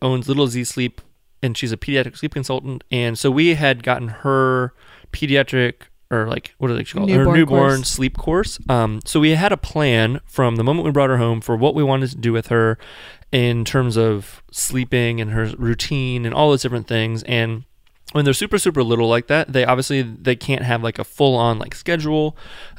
[0.00, 1.00] owns Little Z Sleep,
[1.42, 2.84] and she's a pediatric sleep consultant.
[2.90, 4.74] And so we had gotten her
[5.12, 5.74] pediatric
[6.10, 7.10] or like what are they called?
[7.10, 7.88] her Newborn newborn course.
[7.88, 8.58] sleep course.
[8.68, 11.74] Um, so we had a plan from the moment we brought her home for what
[11.74, 12.78] we wanted to do with her
[13.32, 17.22] in terms of sleeping and her routine and all those different things.
[17.22, 17.64] And
[18.12, 21.34] when they're super super little like that they obviously they can't have like a full
[21.34, 22.36] on like schedule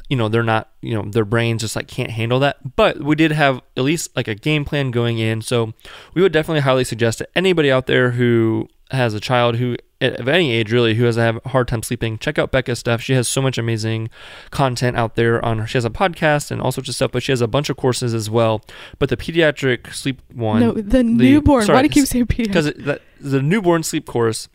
[0.08, 3.14] you know they're not you know their brains just like can't handle that but we
[3.14, 5.72] did have at least like a game plan going in so
[6.14, 10.28] we would definitely highly suggest to anybody out there who has a child who of
[10.28, 13.26] any age really who has a hard time sleeping check out becca's stuff she has
[13.26, 14.10] so much amazing
[14.50, 17.22] content out there on her she has a podcast and all sorts of stuff but
[17.22, 18.62] she has a bunch of courses as well
[18.98, 21.64] but the pediatric sleep one no, the, newborn.
[21.64, 22.76] sorry, Why do you keep saying pediatric?
[22.76, 24.48] because the newborn sleep course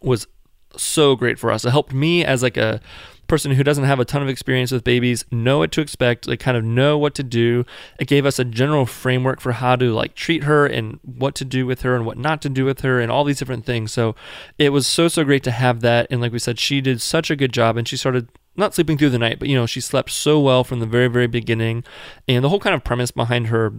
[0.00, 0.28] was
[0.76, 1.64] so great for us.
[1.64, 2.80] It helped me as like a
[3.26, 6.40] person who doesn't have a ton of experience with babies know what to expect, like
[6.40, 7.64] kind of know what to do.
[7.98, 11.44] It gave us a general framework for how to like treat her and what to
[11.44, 13.92] do with her and what not to do with her and all these different things.
[13.92, 14.14] So
[14.58, 17.30] it was so so great to have that and like we said she did such
[17.30, 19.80] a good job and she started not sleeping through the night, but you know, she
[19.80, 21.84] slept so well from the very very beginning.
[22.28, 23.74] And the whole kind of premise behind her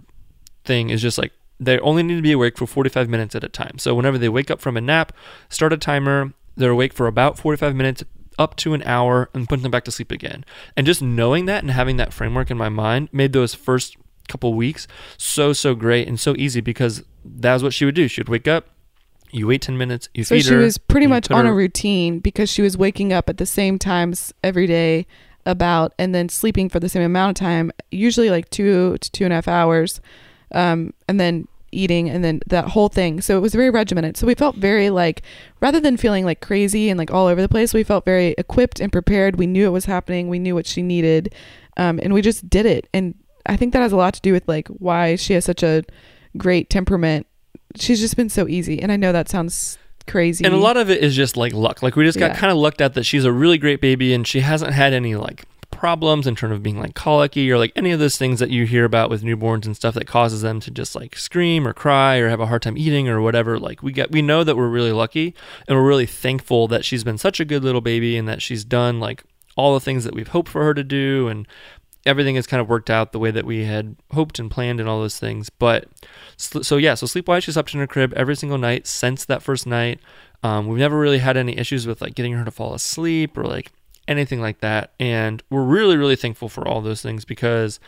[0.64, 3.48] thing is just like they only need to be awake for 45 minutes at a
[3.48, 3.78] time.
[3.78, 5.12] So whenever they wake up from a nap,
[5.48, 8.04] start a timer, they're awake for about 45 minutes
[8.38, 10.44] up to an hour and put them back to sleep again.
[10.76, 13.96] And just knowing that and having that framework in my mind made those first
[14.28, 18.08] couple weeks so so great and so easy because that was what she would do.
[18.08, 18.66] She would wake up,
[19.30, 22.18] you wait 10 minutes, you so feed she was pretty much on her- a routine
[22.18, 25.06] because she was waking up at the same times every day
[25.44, 29.24] about and then sleeping for the same amount of time, usually like two to two
[29.24, 30.00] and a half hours,
[30.52, 31.46] um, and then
[31.76, 33.20] eating and then that whole thing.
[33.20, 34.16] So it was very regimented.
[34.16, 35.22] So we felt very like
[35.60, 38.80] rather than feeling like crazy and like all over the place, we felt very equipped
[38.80, 39.36] and prepared.
[39.36, 40.28] We knew it was happening.
[40.28, 41.34] We knew what she needed,
[41.76, 42.88] um, and we just did it.
[42.94, 43.14] And
[43.46, 45.84] I think that has a lot to do with like why she has such a
[46.36, 47.26] great temperament.
[47.76, 50.44] She's just been so easy, and I know that sounds crazy.
[50.44, 51.82] And a lot of it is just like luck.
[51.82, 52.36] Like we just got Yeah.
[52.38, 55.16] kind of lucked at that she's a really great baby and she hasn't had any
[55.16, 55.44] like
[55.86, 58.66] problems in terms of being like colicky or like any of those things that you
[58.66, 62.16] hear about with newborns and stuff that causes them to just like scream or cry
[62.16, 63.56] or have a hard time eating or whatever.
[63.56, 65.32] Like we get we know that we're really lucky
[65.68, 68.64] and we're really thankful that she's been such a good little baby and that she's
[68.64, 69.22] done like
[69.54, 71.46] all the things that we've hoped for her to do and
[72.04, 74.88] everything has kind of worked out the way that we had hoped and planned and
[74.88, 75.50] all those things.
[75.50, 75.86] But
[76.36, 79.40] so yeah, so sleepwise she's she slept in her crib every single night since that
[79.40, 80.00] first night.
[80.42, 83.44] Um, we've never really had any issues with like getting her to fall asleep or
[83.44, 83.70] like
[84.08, 84.92] anything like that.
[84.98, 87.80] And we're really, really thankful for all those things because,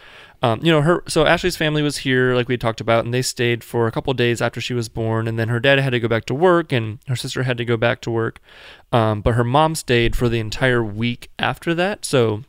[0.42, 3.22] um, you know, her, so Ashley's family was here, like we talked about, and they
[3.22, 5.28] stayed for a couple days after she was born.
[5.28, 7.64] And then her dad had to go back to work and her sister had to
[7.64, 8.40] go back to work.
[8.92, 12.04] Um, but her mom stayed for the entire week after that.
[12.04, 12.44] So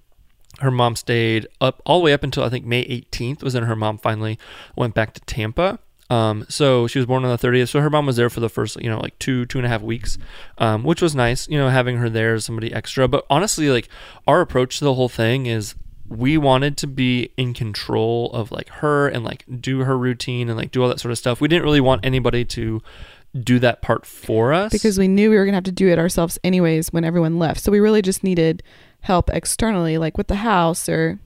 [0.60, 3.64] her mom stayed up all the way up until I think May 18th was when
[3.64, 4.38] her mom finally
[4.76, 5.80] went back to Tampa.
[6.10, 7.70] Um, so she was born on the 30th.
[7.70, 9.70] So her mom was there for the first, you know, like two, two and a
[9.70, 10.18] half weeks,
[10.58, 13.08] um, which was nice, you know, having her there as somebody extra.
[13.08, 13.90] But honestly, like
[14.28, 15.76] our approach to the whole thing is
[16.08, 20.58] we wanted to be in control of like her and like do her routine and
[20.58, 21.40] like do all that sort of stuff.
[21.40, 22.82] We didn't really want anybody to
[23.40, 25.88] do that part for us because we knew we were going to have to do
[25.88, 27.62] it ourselves anyways when everyone left.
[27.62, 28.64] So we really just needed
[29.02, 31.20] help externally, like with the house or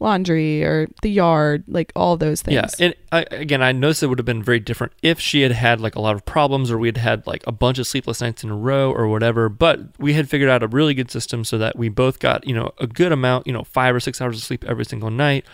[0.00, 2.54] laundry or the yard, like all those things.
[2.54, 5.52] Yeah, and I, again, I noticed it would have been very different if she had
[5.52, 8.20] had like a lot of problems, or we had had like a bunch of sleepless
[8.20, 9.48] nights in a row, or whatever.
[9.48, 12.54] But we had figured out a really good system so that we both got you
[12.54, 15.44] know a good amount, you know, five or six hours of sleep every single night.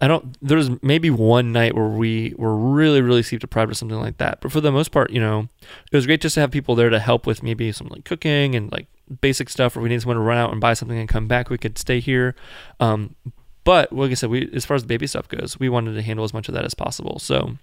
[0.00, 0.36] I don't.
[0.42, 4.40] There's maybe one night where we were really, really sleep deprived or something like that.
[4.42, 5.48] But for the most part, you know,
[5.90, 8.54] it was great just to have people there to help with maybe some like cooking
[8.54, 8.88] and like
[9.22, 9.74] basic stuff.
[9.74, 11.78] Or we need someone to run out and buy something and come back, we could
[11.78, 12.34] stay here.
[12.78, 13.14] Um,
[13.66, 16.02] but like I said, we as far as the baby stuff goes, we wanted to
[16.02, 17.18] handle as much of that as possible.
[17.18, 17.58] So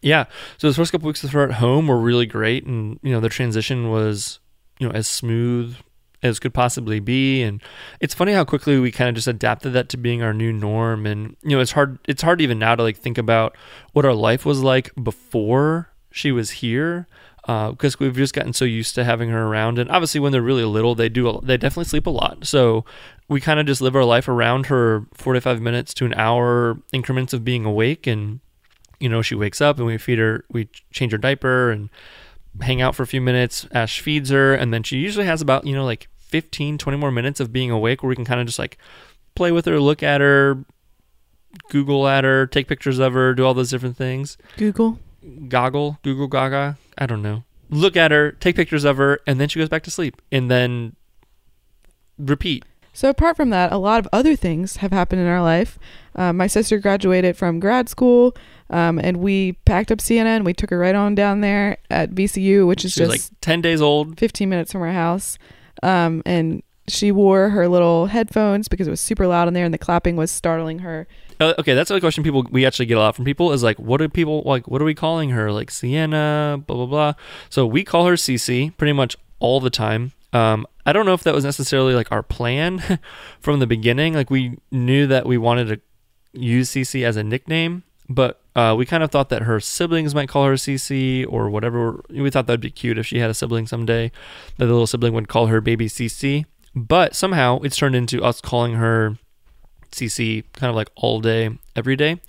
[0.00, 0.26] yeah,
[0.56, 3.18] so the first couple weeks with her at home were really great, and you know
[3.18, 4.38] the transition was
[4.78, 5.76] you know as smooth
[6.22, 7.42] as could possibly be.
[7.42, 7.60] And
[7.98, 11.06] it's funny how quickly we kind of just adapted that to being our new norm.
[11.06, 13.56] And you know it's hard it's hard even now to like think about
[13.94, 17.08] what our life was like before she was here
[17.48, 20.40] Uh, because we've just gotten so used to having her around and obviously when they're
[20.40, 22.46] really little they do they definitely sleep a lot.
[22.46, 22.84] So
[23.28, 27.32] we kind of just live our life around her 45 minutes to an hour increments
[27.32, 28.38] of being awake and
[29.00, 31.90] you know she wakes up and we feed her we change her diaper and
[32.60, 33.66] hang out for a few minutes.
[33.72, 37.10] Ash feeds her and then she usually has about you know like 15 20 more
[37.10, 38.78] minutes of being awake where we can kind of just like
[39.34, 40.64] play with her look at her
[41.70, 44.38] google at her take pictures of her do all those different things.
[44.56, 45.00] Google.
[45.48, 49.48] Goggle google gaga i don't know look at her take pictures of her and then
[49.48, 50.94] she goes back to sleep and then
[52.18, 55.78] repeat So apart from that, a lot of other things have happened in our life.
[56.14, 58.36] Um, my sister graduated from grad school,
[58.68, 62.10] um, and we packed up Sienna and we took her right on down there at
[62.10, 65.38] VCU, which is she just like 10 days old 15 minutes from our house.
[65.82, 69.72] Um, and she wore her little headphones because it was super loud in there, and
[69.72, 71.06] the clapping was startling her.
[71.42, 73.78] Uh, okay, that's a question people we actually get a lot from people is like,
[73.78, 74.68] what do people like?
[74.68, 75.50] What are we calling her?
[75.50, 77.12] Like Sienna, blah blah blah.
[77.50, 80.12] So we call her CC pretty much all the time.
[80.32, 83.00] Um, I don't know if that was necessarily like our plan
[83.40, 84.14] from the beginning.
[84.14, 85.80] Like we knew that we wanted to
[86.32, 90.28] use CC as a nickname, but uh, we kind of thought that her siblings might
[90.28, 92.04] call her CC or whatever.
[92.08, 94.12] We thought that'd be cute if she had a sibling someday.
[94.58, 96.44] That the little sibling would call her baby CC.
[96.74, 99.18] But somehow it's turned into us calling her
[99.92, 102.20] CC kind of like all day, every day.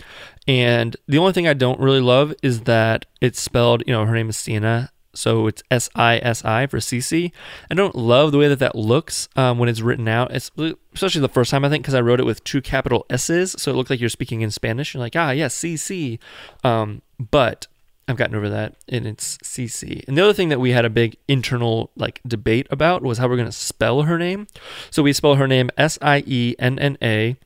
[0.48, 4.14] And the only thing I don't really love is that it's spelled, you know, her
[4.14, 4.92] name is Sienna.
[5.16, 7.32] So it's S I S I for CC.
[7.70, 10.32] I don't love the way that that looks um, when it's written out.
[10.32, 10.50] It's
[10.94, 13.72] especially the first time I think because I wrote it with two capital S's, so
[13.72, 14.94] it looked like you're speaking in Spanish.
[14.94, 16.18] You're like, ah, yes, CC.
[16.64, 17.68] Um, but
[18.08, 20.06] I've gotten over that, and it's CC.
[20.08, 23.30] And the other thing that we had a big internal like debate about was how
[23.30, 24.48] we're going to spell her name.
[24.90, 27.38] So we spell her name S I E N N A,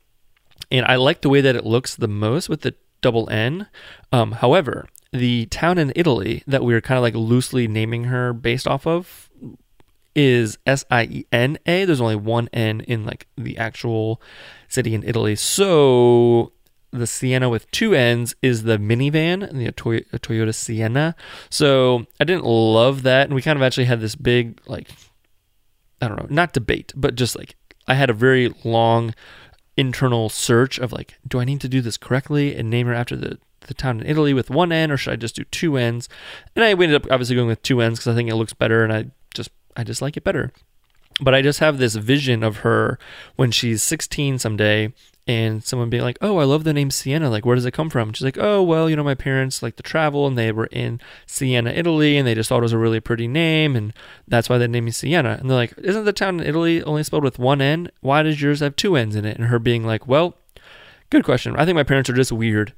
[0.70, 3.68] and I like the way that it looks the most with the double N.
[4.12, 8.32] Um, however, the town in Italy that we are kind of like loosely naming her
[8.32, 9.30] based off of
[10.14, 11.84] is S I E N A.
[11.84, 14.20] There's only one N in like the actual
[14.68, 15.36] city in Italy.
[15.36, 16.52] So
[16.90, 21.14] the Sienna with two N's is the minivan, the Toy- Toyota Sienna.
[21.50, 24.88] So I didn't love that, and we kind of actually had this big like
[26.00, 27.56] I don't know, not debate, but just like
[27.86, 29.14] I had a very long
[29.78, 33.16] internal search of like, do I need to do this correctly and name her after
[33.16, 36.08] the the town in Italy with one N, or should I just do two N's?
[36.56, 38.82] And I ended up obviously going with two N's because I think it looks better,
[38.82, 40.52] and I just I just like it better.
[41.20, 42.98] But I just have this vision of her
[43.36, 44.92] when she's 16 someday,
[45.28, 47.28] and someone being like, "Oh, I love the name Sienna.
[47.28, 49.76] Like, where does it come from?" She's like, "Oh, well, you know, my parents like
[49.76, 52.78] to travel, and they were in Siena, Italy, and they just thought it was a
[52.78, 53.92] really pretty name, and
[54.26, 57.02] that's why they named me Sienna." And they're like, "Isn't the town in Italy only
[57.04, 57.90] spelled with one N?
[58.00, 60.34] Why does yours have two N's in it?" And her being like, "Well,
[61.10, 61.54] good question.
[61.56, 62.72] I think my parents are just weird."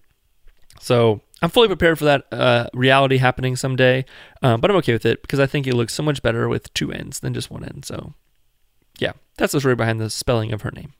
[0.80, 4.04] So I'm fully prepared for that uh, reality happening someday,
[4.42, 6.72] um, but I'm okay with it because I think it looks so much better with
[6.74, 7.82] two N's than just one N.
[7.84, 8.14] So,
[8.98, 10.94] yeah, that's the story behind the spelling of her name.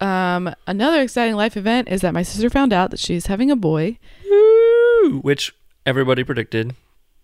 [0.00, 3.56] Um, another exciting life event is that my sister found out that she's having a
[3.56, 3.98] boy.
[4.28, 5.20] Woo!
[5.20, 5.54] Which
[5.86, 6.74] everybody predicted.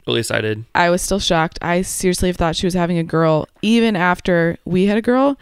[0.06, 0.64] At least I did.
[0.74, 1.58] I was still shocked.
[1.62, 5.38] I seriously thought she was having a girl even after we had a girl.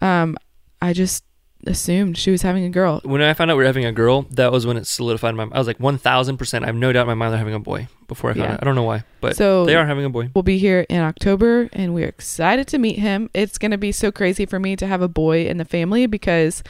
[0.00, 0.36] Um,
[0.80, 1.24] I just
[1.66, 3.00] assumed she was having a girl.
[3.04, 5.36] When I found out we were having a girl, that was when it solidified in
[5.36, 5.48] my.
[5.52, 6.62] I was like, 1000%.
[6.62, 8.52] I have no doubt in my mind they're having a boy before I found Yeah.
[8.54, 8.58] out.
[8.62, 10.30] I don't know why, but So- they are having a boy.
[10.34, 13.30] We'll be here in October and we're excited to meet him.
[13.34, 16.06] It's going to be so crazy for me to have a boy in the family
[16.06, 16.62] because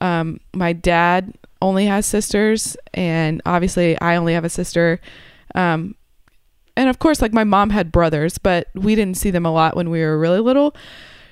[0.00, 5.00] um, my dad only has sisters and obviously I only have a sister.
[5.54, 5.94] Um,
[6.76, 9.76] and of course, like my mom had brothers, but we didn't see them a lot
[9.76, 10.74] when we were really little.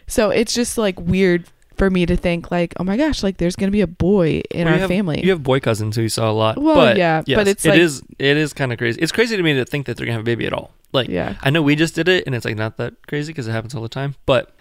[0.06, 1.46] So it's just like weird
[1.78, 4.42] for me to think like, oh my gosh, like there's going to be a boy
[4.50, 5.22] in Well, our have- family.
[5.24, 6.58] You have boy cousins who you saw a lot.
[6.60, 9.00] Well, but yeah, yes, but it's it like- is- it is kind of crazy.
[9.00, 10.72] It's crazy to me to think that they're gonna have a baby at all.
[10.92, 11.36] Like yeah.
[11.42, 13.74] I know we just did it, and it's like not that crazy because it happens
[13.74, 14.14] all the time.
[14.26, 14.54] But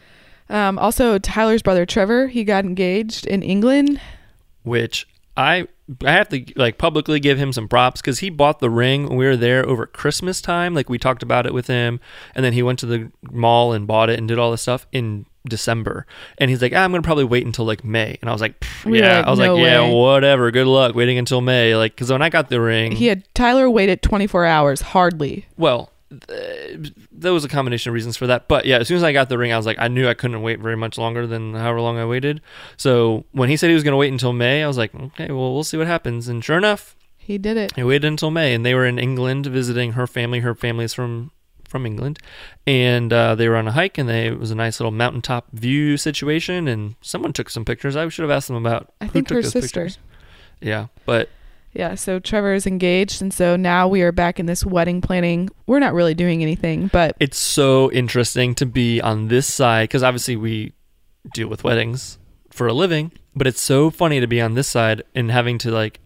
[0.49, 3.99] Um, also, Tyler's brother Trevor, he got engaged in England.
[4.63, 5.07] which
[5.37, 5.67] I
[6.05, 9.17] I have to like publicly give him some props because he bought the ring when
[9.17, 10.73] we were there over Christmas time.
[10.73, 11.99] Like we talked about it with him,
[12.35, 14.85] and then he went to the mall and bought it and did all this stuff
[14.91, 16.05] in December.
[16.37, 18.17] And he's like, ah, I'm gonna probably wait until like May.
[18.21, 19.17] And I was like, "Pff, We were yeah.
[19.17, 20.51] like, I was "No like, yeah, way." whatever.
[20.51, 21.75] Good luck waiting until May.
[21.75, 25.45] Like because when I got the ring, He had Tyler waited 24 hours, hardly.
[25.57, 25.91] well.
[26.27, 29.11] th- there was a combination of reasons for that, but yeah, as soon as I
[29.11, 31.53] got the ring, I was like, I knew I couldn't wait very much longer than
[31.53, 32.39] however long I waited.
[32.77, 35.27] So when he said he was going to wait until May, I was like, okay,
[35.31, 36.27] well, we'll see what happens.
[36.29, 37.75] And sure enough, He did it.
[37.75, 40.39] He waited until May, and they were in England visiting her family.
[40.39, 41.31] Her family's from
[41.67, 42.19] from England,
[42.65, 45.51] and uh, they were on a hike, and they it was a nice little mountaintop
[45.51, 46.67] view situation.
[46.67, 47.95] And someone took some pictures.
[47.95, 48.93] I should have asked them about.
[49.01, 49.85] I who think took her those sister.
[49.85, 49.99] pictures.
[50.61, 51.29] Yeah, but
[51.73, 55.49] Yeah, so Trevor is engaged, and so now we are back in this wedding planning.
[55.67, 60.01] We're not really doing anything, but it's so interesting to be on this side because
[60.01, 60.73] obviously we
[61.33, 62.17] deal with weddings
[62.49, 65.69] for a living, but it's so funny to be on this side and having to
[65.71, 65.99] like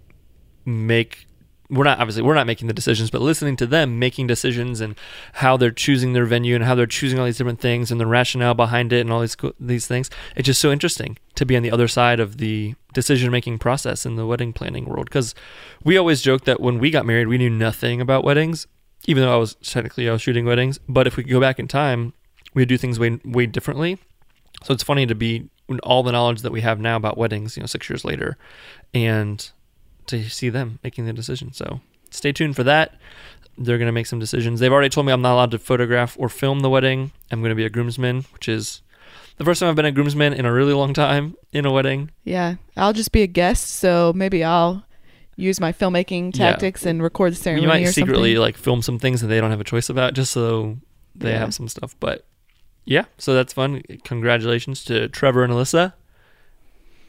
[0.65, 1.27] make
[1.71, 4.95] we're not obviously we're not making the decisions, but listening to them making decisions and
[5.33, 8.05] how they're choosing their venue and how they're choosing all these different things and the
[8.05, 10.09] rationale behind it and all these these things.
[10.35, 14.05] It's just so interesting to be on the other side of the decision making process
[14.05, 15.33] in the wedding planning world because
[15.83, 18.67] we always joke that when we got married, we knew nothing about weddings,
[19.07, 20.77] even though I was technically I was shooting weddings.
[20.89, 22.13] But if we could go back in time,
[22.53, 23.97] we'd do things way way differently.
[24.63, 25.49] So it's funny to be
[25.83, 28.37] all the knowledge that we have now about weddings, you know, six years later,
[28.93, 29.49] and
[30.11, 31.51] to see them making the decision.
[31.53, 31.81] So
[32.11, 32.95] stay tuned for that.
[33.57, 34.59] They're going to make some decisions.
[34.59, 37.11] They've already told me I'm not allowed to photograph or film the wedding.
[37.31, 38.81] I'm going to be a groomsman, which is
[39.37, 42.11] the first time I've been a groomsman in a really long time in a wedding.
[42.23, 44.83] yeah, I'll just be a guest, so maybe I'll
[45.35, 46.51] use my filmmaking Yeah.
[46.51, 48.41] tactics and record the ceremony you might secretly something.
[48.41, 50.77] like film some things that they don't have a choice about just so
[51.15, 51.39] they Yeah.
[51.39, 51.95] have some stuff.
[51.99, 52.25] But
[52.85, 53.81] yeah, so that's fun.
[54.05, 55.93] Congratulations to Trevor and Alyssa.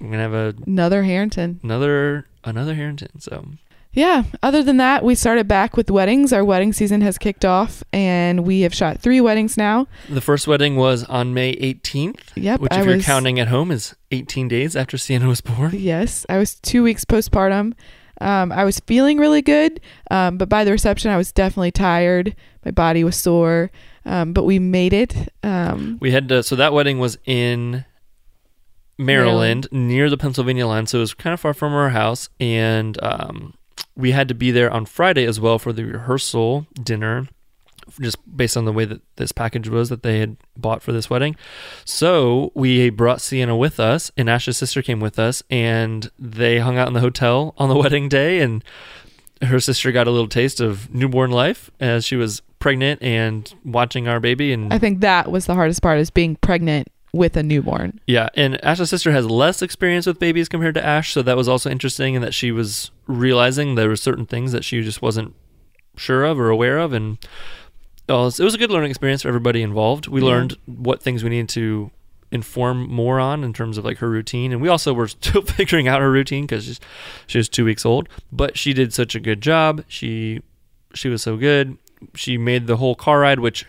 [0.02, 1.60] We're gonna have a, Another Harrington.
[1.62, 3.20] another another Harrington.
[3.20, 3.46] So
[3.92, 6.32] Yeah, other than that, we started back with weddings.
[6.32, 9.86] Our wedding season has kicked off, and we have shot three weddings now.
[10.08, 13.48] the first wedding was on May 18th, Yep, which I if you're was counting at
[13.48, 15.70] home is 18 days after Sienna was born.
[15.74, 17.74] Yes, I was two weeks postpartum.
[18.20, 19.80] Um, I was feeling really good,
[20.10, 22.34] um, but by the reception, I was definitely tired.
[22.64, 23.70] My body was sore,
[24.04, 25.28] um, but we made it.
[25.42, 27.84] Um, We had to, so that wedding was in
[29.04, 33.02] Maryland, near the Pennsylvania line, so it was kind of far from our house, and
[33.02, 33.54] um,
[33.96, 37.28] we had to be there on Friday as well for the rehearsal dinner,
[38.00, 41.10] just based on the way that this package was that they had bought for this
[41.10, 41.36] wedding.
[41.84, 46.78] So we brought Sienna with us, and Ash's sister came with us, and they hung
[46.78, 48.64] out in the hotel on the wedding day, and
[49.42, 54.06] her sister got a little taste of newborn life as she was pregnant and watching
[54.06, 57.42] our baby and I think that was the hardest part: is being pregnant with a
[57.42, 58.00] newborn.
[58.06, 61.48] yeah, and Ash's sister has less experience with babies compared to Ash, so that was
[61.48, 65.34] also interesting in that she was realizing there were certain things that she just wasn't
[65.96, 67.18] sure of or aware of, and
[68.08, 70.06] uh, it was a good learning experience for everybody involved.
[70.08, 70.26] We Yeah.
[70.28, 71.90] learned what things we needed to
[72.30, 74.52] inform more on in terms of like her routine.
[74.52, 76.80] And we also were still figuring out her routine because
[77.26, 78.08] she was two weeks old.
[78.32, 79.84] But she did such a good job.
[79.86, 80.40] She
[80.94, 81.76] she was so good.
[82.14, 83.66] She made the whole car ride, which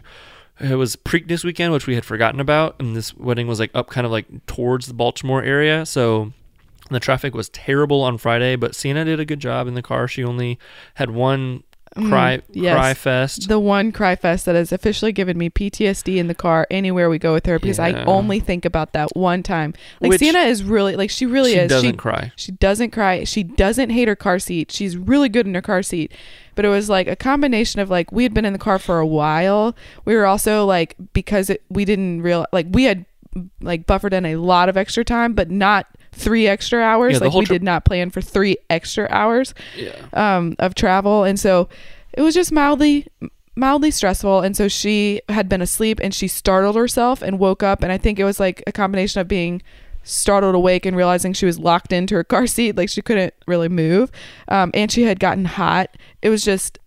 [0.60, 3.90] it was Preakness weekend, which we had forgotten about, and this wedding was like up
[3.90, 6.32] kind of like towards the Baltimore area, so
[6.90, 8.56] the traffic was terrible on Friday.
[8.56, 10.08] But Sienna did a good job in the car.
[10.08, 10.60] She only
[10.96, 11.64] had one
[11.96, 12.76] cry Mm, yes.
[12.76, 13.48] cry fest.
[13.48, 17.20] The one cry fest that has officially given me PTSD in the car anywhere we
[17.20, 19.74] go with her because I only think about that one time.
[20.02, 21.70] Like Which- Sienna is really like she really is she is.
[21.70, 22.32] doesn't she cry.
[22.36, 23.24] She doesn't cry.
[23.24, 24.72] She doesn't hate her car seat.
[24.72, 26.12] She's really good in her car seat.
[26.56, 29.00] But it was like a combination of like we had been in the car for
[29.00, 29.76] a while.
[30.06, 33.06] We were also like because it, we didn't real like we had
[33.62, 37.14] like buffered in a lot of extra time, but not three extra hours.
[37.14, 39.92] Yeah, like we tri- did not plan for three extra hours Yeah.
[40.14, 41.68] um, of travel, and so
[42.14, 43.08] it was just mildly
[43.56, 44.42] mildly stressful.
[44.42, 47.84] And so she had been asleep, and she startled herself and woke up.
[47.84, 49.62] And I think it was like a combination of being
[50.04, 53.70] startled awake and realizing she was locked into her car seat, like she couldn't really
[53.70, 54.12] move,
[54.48, 55.96] um, and she had gotten hot.
[56.22, 56.78] It was just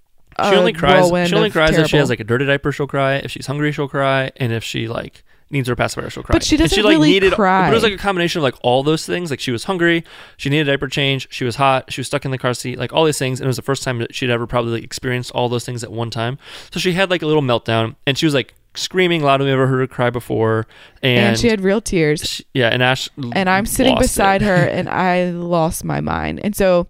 [0.43, 1.07] She only cries.
[1.29, 2.73] She only cries if she has like a dirty diaper.
[2.73, 3.15] She'll cry.
[3.17, 4.33] If she's hungry, she'll cry.
[4.37, 6.33] And if she like needs her pacifier, she'll cry.
[6.35, 7.67] But she And doesn't like really needed, cry.
[7.69, 9.31] But it was like a combination of like all those things.
[9.31, 10.05] Like she was hungry,
[10.37, 12.79] she needed a diaper change, she was hot, she was stuck in the car seat,
[12.79, 13.41] like all these things.
[13.41, 15.85] And it was the first time that she'd ever probably like, experienced all those things
[15.85, 16.39] at one time.
[16.73, 19.55] So she had like a little meltdown, and she was like screaming louder than we
[19.55, 20.67] ever heard her cry before.
[21.03, 22.23] And, and she had real tears.
[22.23, 24.47] she- yeah, and Ash and I'm sitting beside it.
[24.47, 26.41] her and I lost my mind.
[26.45, 26.89] And so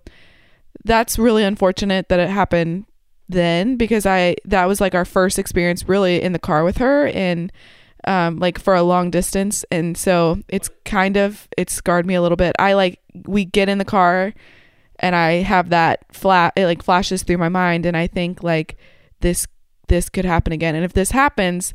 [0.85, 2.87] that's really unfortunate that it happened
[3.29, 7.09] then because I that was like our first experience really in the car with her
[7.09, 7.53] and
[8.07, 9.65] um like for a long distance.
[9.71, 12.55] And so it's kind of it scarred me a little bit.
[12.59, 14.35] I like we get in the car
[14.99, 17.87] and I have that flat it like flashes through my mind.
[17.87, 18.77] And I think like
[19.21, 19.47] this
[19.89, 20.75] this could happen again.
[20.75, 21.75] And if this happens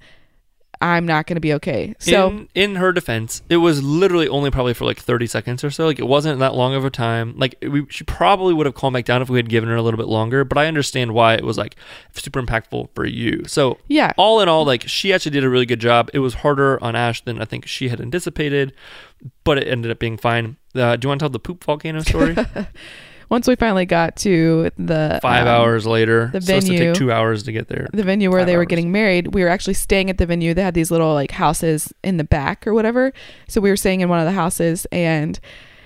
[0.81, 1.93] I'm not going to be okay.
[1.99, 5.69] So in, in her defense, it was literally only probably for like 30 seconds or
[5.69, 5.85] so.
[5.85, 7.35] Like it wasn't that long of a time.
[7.37, 9.81] Like we, she probably would have calmed back down if we had given her a
[9.81, 10.43] little bit longer.
[10.43, 11.75] But I understand why it was like
[12.13, 13.43] super impactful for you.
[13.45, 16.09] So yeah, all in all, like she actually did a really good job.
[16.13, 18.73] It was harder on Ash than I think she had anticipated,
[19.43, 20.57] but it ended up being fine.
[20.73, 22.35] Uh, do you want to tell the poop volcano story?
[23.31, 26.91] once we finally got to the Five um, hours later, the supposed to venue.
[26.91, 27.87] take two hours to get there.
[27.93, 30.53] the venue where Five they were getting married, we were actually staying at the venue.
[30.53, 33.13] They had these little like houses in the back or whatever.
[33.47, 35.39] So we were staying in one of the houses and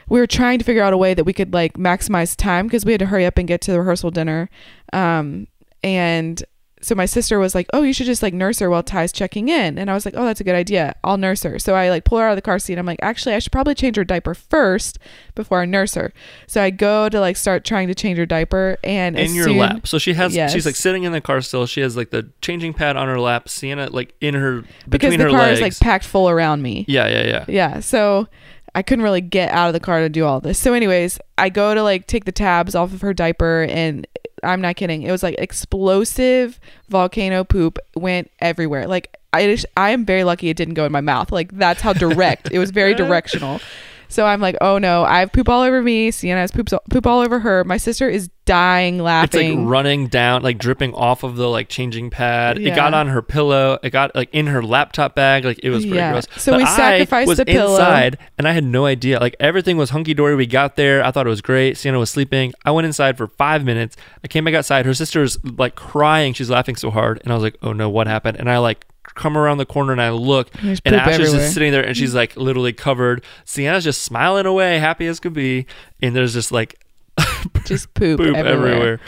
[0.09, 2.83] we were trying to figure out a way that we could like maximize time because
[2.83, 4.49] we had to hurry up and get to the rehearsal dinner.
[4.91, 5.47] Um,
[5.83, 6.43] and
[6.85, 9.49] so my sister was like, "Oh, you should just like nurse her while Ty's checking
[9.49, 10.95] in." And I was like, "Oh, that's a good idea.
[11.03, 12.77] I'll nurse her." So I like pull her out of the car seat.
[12.77, 14.99] I'm like, "Actually, I should probably change her diaper first
[15.33, 16.13] before I nurse her."
[16.47, 19.57] So I go to like start trying to change her diaper, and in your soon-
[19.57, 19.87] lap.
[19.87, 20.53] So she has Yes.
[20.53, 21.65] she's like sitting in the car still.
[21.65, 25.17] She has like the changing pad on her lap, Sienna like in her because between
[25.19, 25.59] the her car legs.
[25.59, 26.85] is like packed full around me.
[26.87, 27.45] yeah, yeah, yeah.
[27.47, 28.27] Yeah, so
[28.75, 30.59] I couldn't really get out of the car to do all this.
[30.59, 34.05] So, anyways, I go to like take the tabs off of her diaper, and
[34.45, 35.01] I'm not kidding.
[35.03, 38.87] It was like explosive volcano poop went everywhere.
[38.87, 41.31] Like I, just, I am very lucky it didn't go in my mouth.
[41.31, 42.51] Like that's how direct.
[42.51, 43.59] it was very directional.
[44.07, 46.11] So I'm like, oh no, I have poop all over me.
[46.11, 47.63] Sienna has poop poop all over her.
[47.63, 49.49] My sister is dying laughing.
[49.51, 52.59] It's like running down, like dripping off of the like changing pad.
[52.59, 53.79] It got on her pillow.
[53.81, 55.45] It got like in her laptop bag.
[55.45, 56.11] Like it was pretty Yeah.
[56.11, 56.27] gross.
[56.37, 57.75] So But we I sacrificed was the pillow.
[57.75, 59.19] inside, and I had no idea.
[59.19, 60.35] Like everything was hunky dory.
[60.35, 61.03] We got there.
[61.03, 61.77] I thought it was great.
[61.77, 62.53] Sienna was sleeping.
[62.63, 63.97] I went inside for five minutes.
[64.23, 64.85] I came back outside.
[64.85, 66.33] Her sister's like crying.
[66.33, 68.37] She's laughing so hard, and I was like, oh no, what happened?
[68.39, 71.53] And I like come around the corner and I look, There's and Ash is just
[71.53, 73.23] sitting there, and she's like literally covered.
[73.45, 75.65] Sienna's just smiling away, happy as could be,
[76.01, 76.83] and there's just like
[77.65, 78.67] just poop, poop everywhere.
[78.73, 78.99] everywhere.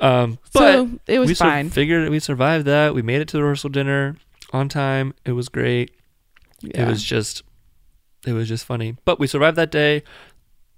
[0.00, 1.66] Um, but So it was fine.
[1.66, 2.94] we sur- figured we survived that.
[2.94, 4.16] We made it to the rehearsal dinner
[4.52, 5.12] on time.
[5.26, 5.90] It was great.
[6.62, 6.84] Yeah.
[6.84, 7.42] It was just,
[8.26, 8.96] it was just funny.
[9.04, 10.02] But we survived that day.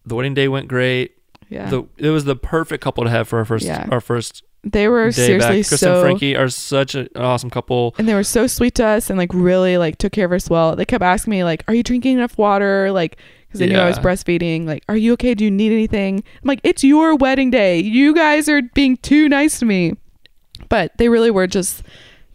[0.04, 1.12] The wedding day went great.
[1.48, 1.70] yeah.
[1.70, 3.86] The it was the perfect couple to have for our first Yeah.
[3.92, 5.68] our first they were day seriously back.
[5.68, 7.94] Kristen so and Frankie are such an awesome couple.
[7.98, 10.48] and they were so sweet to us and like really like took care of us
[10.48, 10.76] well.
[10.76, 13.16] They kept asking me like, "Are you drinking enough water?" Like
[13.48, 14.02] because they knew I was Yeah.
[14.04, 14.66] breastfeeding.
[14.66, 15.34] Like, "Are you okay?
[15.34, 17.80] Do you need anything?" I'm like, "It's your wedding day.
[17.80, 19.94] You guys are being too nice to me."
[20.68, 21.82] But they really were just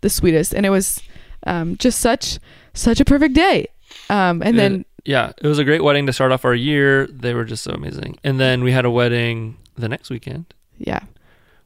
[0.02, 1.02] the sweetest, and it was
[1.46, 2.40] um, just such
[2.74, 3.68] such a perfect day.
[4.10, 7.08] Um, and then Yeah, it was a great wedding to start off our year.
[7.08, 8.18] They were just so amazing.
[8.24, 10.46] And then we had a wedding the next weekend,
[10.78, 11.00] yeah,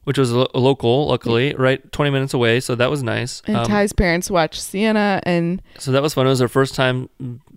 [0.04, 2.60] which was lo- local, luckily, right 20 minutes away.
[2.60, 3.42] So that was nice.
[3.46, 6.26] and Um, Ty's parents watched Sienna, and So that was fun.
[6.26, 7.10] It was her first time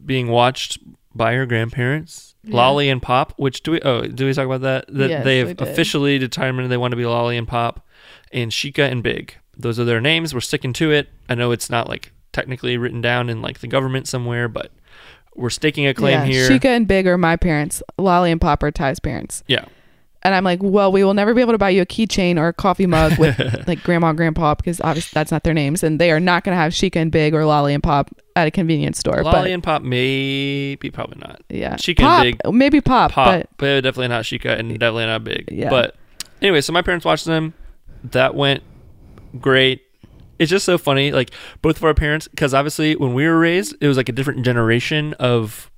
[0.05, 0.79] being watched
[1.15, 2.57] by her grandparents, Yeah.
[2.57, 3.33] Lolly and Pop.
[3.37, 3.81] Which do we?
[3.81, 4.87] Oh, do we talk about that?
[4.89, 7.87] That Yes, they've we officially determined they want to be Lolly and Pop,
[8.33, 9.37] and Sheikah and Big.
[9.57, 10.35] Those are their names.
[10.35, 11.09] We're sticking to it.
[11.29, 14.73] I know it's not like technically written down in like the government somewhere, but
[15.37, 16.49] we're staking a claim yeah, here.
[16.51, 17.83] Sheikah and Big are my parents.
[17.97, 19.43] Lolly and Pop are Ty's parents.
[19.47, 19.65] yeah.
[20.25, 22.49] And I'm like, well, we will never be able to buy you a keychain or
[22.49, 25.83] a coffee mug with like grandma and grandpa because obviously that's not their names.
[25.83, 28.47] And they are not going to have Sheikah and Big or Lolly and Pop at
[28.47, 29.23] a convenience store.
[29.23, 31.43] Lolly but and Pop, maybe, probably not.
[31.51, 31.75] yeah.
[31.77, 35.25] Sheikah and Pop, Big- Maybe Pop, Pop, but but, definitely not Sheikah and definitely not
[35.25, 35.51] Big.
[35.53, 35.69] Yeah.
[35.69, 35.95] But
[36.41, 37.53] anyway, so my parents watched them.
[38.05, 38.63] That went
[39.41, 39.83] great.
[40.39, 41.31] It's just so funny, like
[41.63, 44.43] both of our parents, because obviously when we were raised, it was like a different
[44.45, 45.71] generation of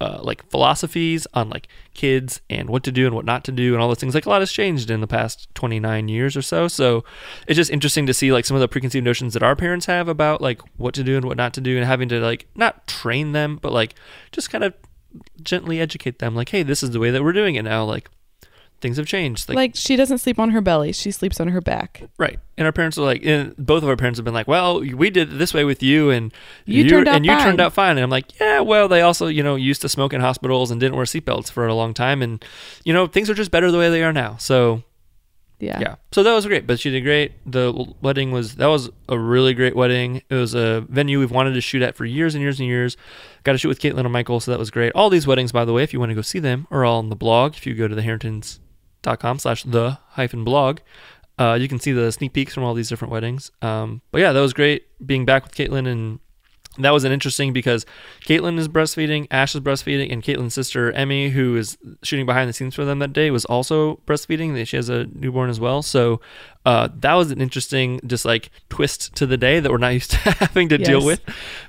[0.00, 3.74] uh, like philosophies on like kids and what to do and what not to do
[3.74, 4.14] and all those things.
[4.14, 6.68] Like a lot has changed in the past 29 years or so.
[6.68, 7.04] So
[7.46, 10.08] it's just interesting to see like some of the preconceived notions that our parents have
[10.08, 12.86] about like what to do and what not to do and having to like not
[12.86, 13.94] train them, but like
[14.30, 14.74] just kind of
[15.42, 17.84] gently educate them like, hey, this is the way that we're doing it now.
[17.84, 18.08] Like
[18.80, 19.48] things have changed.
[19.48, 20.92] Like, like she doesn't sleep on her belly.
[20.92, 22.02] She sleeps on her back.
[22.18, 22.38] right.
[22.56, 25.10] And our parents are like, and both of our parents have been like, well, we
[25.10, 26.32] did it this way with you and
[26.64, 27.92] You turned out and you fine." turned out fine.
[27.92, 30.80] And I'm like, yeah, well, they also, you know, used to smoke in hospitals and
[30.80, 32.20] didn't wear seatbelts for a long time.
[32.22, 32.44] And,
[32.84, 34.36] you know, things are just better the way they are now.
[34.38, 34.82] So
[35.60, 35.78] Yeah.
[35.80, 35.94] yeah.
[36.10, 37.32] So that was great, but she did great.
[37.46, 37.72] The
[38.02, 40.22] wedding was that was a really great wedding.
[40.28, 42.96] It was a venue we've wanted to shoot at for years and years and years.
[43.44, 44.90] Got to shoot with Caitlin and Michael, so that was great.
[44.96, 46.98] All these weddings, by the way, if you want to go see them, are all
[46.98, 47.54] on the blog.
[47.54, 47.94] If you go to
[49.02, 50.78] theharringtons.com slash the hyphen blog,
[51.38, 53.50] uh, you can see the sneak peeks from all these different weddings.
[53.62, 56.20] Um, but yeah, that was great being back with Caitlin and
[56.78, 57.84] that was an interesting because
[58.20, 62.52] Caitlin is breastfeeding, Ash is breastfeeding, and Caitlin's sister Emmy, who is shooting behind the
[62.52, 64.64] scenes for them that day, was also breastfeeding.
[64.64, 65.82] She has a newborn as well.
[65.82, 66.20] So
[66.68, 70.10] uh, that was an interesting, just like twist to the day that we're not used
[70.10, 71.22] to having to deal with.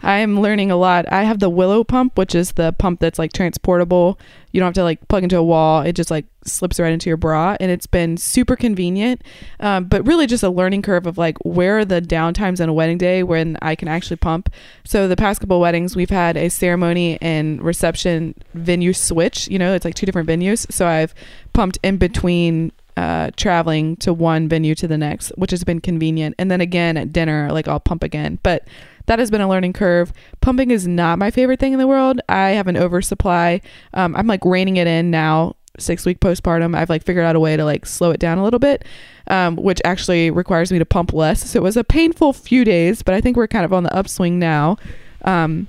[0.03, 1.09] I'm learning a lot.
[1.09, 4.19] I have the Willow pump, which is the pump that's like transportable.
[4.51, 5.83] You don't have to like plug into a wall.
[5.83, 9.21] It just like slips right into your bra, and it's been super convenient.
[9.61, 12.73] Um, but really, just a learning curve of like where are the downtimes on a
[12.73, 14.51] wedding day when I can actually pump.
[14.83, 19.47] So the past couple weddings, we've had a ceremony and reception venue switch.
[19.47, 20.69] You know, it's like two different venues.
[20.69, 21.15] So I've
[21.53, 26.35] pumped in between uh, traveling to one venue to the next, which has been convenient.
[26.37, 28.39] And then again at dinner, like I'll pump again.
[28.43, 28.67] But
[29.05, 30.11] that has been a learning curve.
[30.41, 32.19] Pumping is not my favorite thing in the world.
[32.27, 33.61] I have an oversupply.
[33.93, 35.55] Um, I'm like reining it in now.
[35.77, 38.43] Six week postpartum, I've like figured out a way to like slow it down a
[38.43, 38.83] little bit,
[39.27, 41.49] um, which actually requires me to pump less.
[41.49, 43.95] So it was a painful few days, but I think we're kind of on the
[43.95, 44.77] upswing now.
[45.23, 45.67] Um,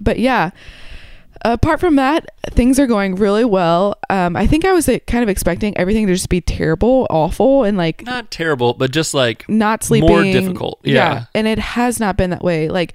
[0.00, 0.52] but yeah,
[1.42, 3.98] apart from that, things are going really well.
[4.10, 7.64] Um, I think I was uh, kind of expecting everything to just be terrible, awful,
[7.64, 10.08] and like Not terrible, but just like not sleeping.
[10.08, 11.26] More difficult, yeah.
[11.34, 12.68] and it has not been that way.
[12.68, 12.94] Like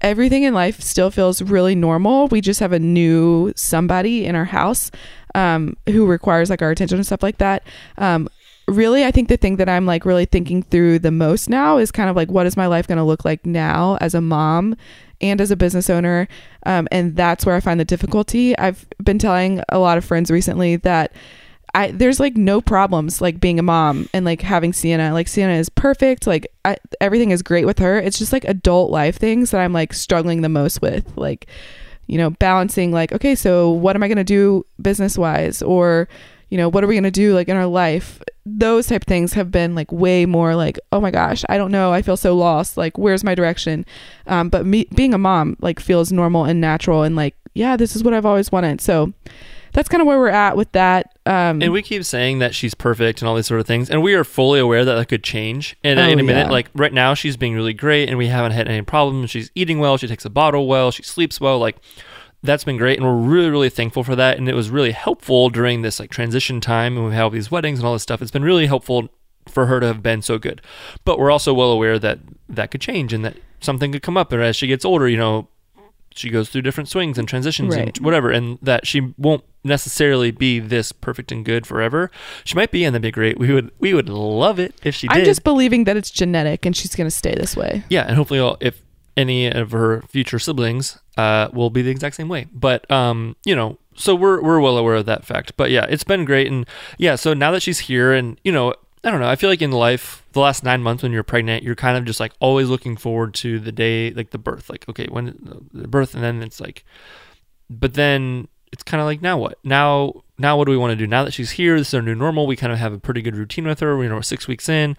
[0.00, 2.28] everything in life still feels really normal.
[2.28, 4.90] We just have a new somebody in our house
[5.34, 7.62] um, who requires like our attention and stuff like that.
[7.98, 8.28] Um,
[8.68, 11.90] really i think the thing that i'm like really thinking through the most now is
[11.90, 14.76] kind of like what is my life going to look like now as a mom
[15.22, 16.28] and as a business owner
[16.66, 20.30] um, and that's where i find the difficulty i've been telling a lot of friends
[20.30, 21.12] recently that
[21.74, 25.12] I there's like no problems like being a mom and like having Sienna.
[25.12, 26.26] Like Sienna is perfect.
[26.26, 27.98] Like I, everything is great with her.
[27.98, 31.16] It's just like adult life things that I'm like struggling the most with.
[31.16, 31.46] Like,
[32.06, 36.08] you know, balancing like, okay, so what am I gonna do business wise, or
[36.50, 38.22] you know, what are we gonna do like in our life?
[38.44, 41.70] Those type of things have been like way more like, oh my gosh, I don't
[41.70, 41.92] know.
[41.92, 42.76] I feel so lost.
[42.76, 43.86] Like, where's my direction?
[44.26, 47.94] Um, but me being a mom like feels normal and natural and like, yeah, this
[47.94, 48.80] is what I've always wanted.
[48.80, 49.12] So
[49.74, 51.16] that's kind of where we're at with that.
[51.24, 54.02] Um, And we keep saying that she's perfect and all these sort of things, and
[54.02, 55.76] we are fully aware that that could change.
[55.84, 56.50] And Oh, in a minute, yeah.
[56.50, 59.30] like right now, she's being really great, and we haven't had any problems.
[59.30, 61.58] She's eating well, she takes a bottle well, she sleeps well.
[61.58, 61.76] Like
[62.42, 64.36] that's been great, and we're really, really thankful for that.
[64.38, 67.50] And it was really helpful during this like transition time, and we've had all these
[67.50, 68.20] weddings and all this stuff.
[68.22, 69.08] It's been really helpful
[69.48, 70.60] for her to have been so good.
[71.04, 74.32] But we're also well aware that that could change, and that something could come up,
[74.32, 75.48] and as she gets older, you know.
[76.14, 77.96] She goes through different swings and transitions Right.
[77.96, 82.10] and whatever, and that she won't necessarily be this perfect and good forever.
[82.44, 83.38] She might be, and that'd be great.
[83.38, 85.16] We would we would love it if she did.
[85.20, 87.82] I'm just believing that it's genetic and she's going to stay this way.
[87.88, 88.82] yeah, and hopefully, if
[89.16, 92.46] any of her future siblings uh, will be the exact same way.
[92.52, 95.56] But um, you know, so we're we're well aware of that fact.
[95.56, 96.66] But yeah, it's been great, and
[96.98, 98.74] yeah, so now that she's here, and you know,
[99.04, 101.64] I don't know, I feel like in life, the last nine months when you're pregnant,
[101.64, 104.88] you're kind of just like always looking forward to the day, like the birth, like
[104.88, 106.84] okay, when the birth, and then it's like,
[107.68, 109.58] but then it's kind of like now what?
[109.64, 111.06] Now now what do we want to do?
[111.06, 112.46] Now that she's here, this is our new normal.
[112.46, 114.02] We kind of have a pretty good routine with her.
[114.02, 114.96] You know, we're six weeks in.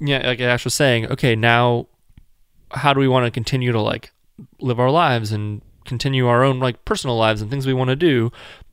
[0.00, 1.86] Yeah, like Ash was saying, okay, now
[2.72, 4.12] how do we want to continue to like
[4.60, 7.96] live our lives and continue our own like personal lives and things we want to
[7.96, 8.30] do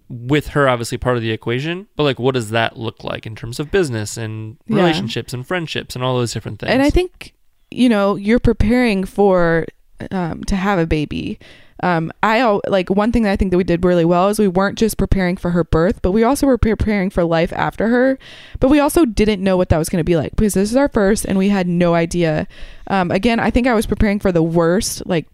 [0.10, 3.36] with her obviously part of the equation but like what does that look like in
[3.36, 4.78] terms of business and Yeah.
[4.78, 7.34] relationships and friendships and all those different things And I think,
[7.72, 9.66] you know, you're preparing for
[10.12, 11.40] um, to have a baby.
[11.82, 14.48] Um, I like one thing that I think that we did really well is we
[14.48, 18.18] weren't just preparing for her birth, but we also were preparing for life after her.
[18.60, 20.76] But we also didn't know what that was going to be like because this is
[20.78, 22.48] our first, and we had no idea.
[22.88, 25.26] Um, again, I think I was preparing for the worst, like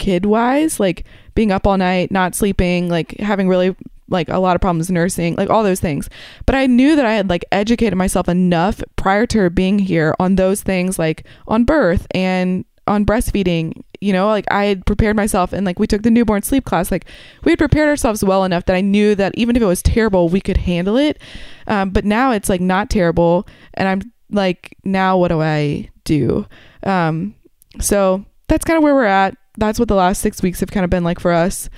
[0.00, 1.04] kid wise, like
[1.36, 3.76] being up all night, not sleeping, like having really
[4.08, 6.10] like a lot of problems nursing, like all those things.
[6.44, 10.16] But I knew that I had like educated myself enough prior to her being here
[10.18, 13.80] on those things, like on birth and on breastfeeding.
[14.00, 16.90] You know, like I had prepared myself and like we took the newborn sleep class.
[16.90, 17.04] Like
[17.44, 20.28] we had prepared ourselves well enough that I knew that even if it was terrible,
[20.28, 21.20] we could handle it.
[21.66, 23.46] Um, but now it's like not terrible.
[23.74, 26.46] And I'm like, now what do I do?
[26.82, 27.34] Um,
[27.78, 29.36] so that's kind of where we're at.
[29.60, 31.70] That's what the last six weeks have kind of been like for us.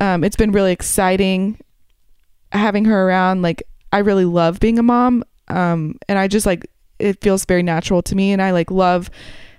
[0.00, 1.58] Um, it's been really exciting
[2.52, 3.42] having her around.
[3.42, 3.62] Like
[3.92, 5.24] I really love being a mom.
[5.48, 6.66] Um, and I just like
[6.98, 9.10] it feels very natural to me and I like love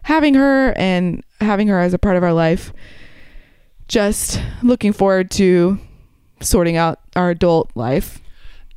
[0.04, 2.74] having her and having her as a part of our life.
[3.88, 5.80] Just looking forward to
[6.40, 8.20] sorting out our adult life.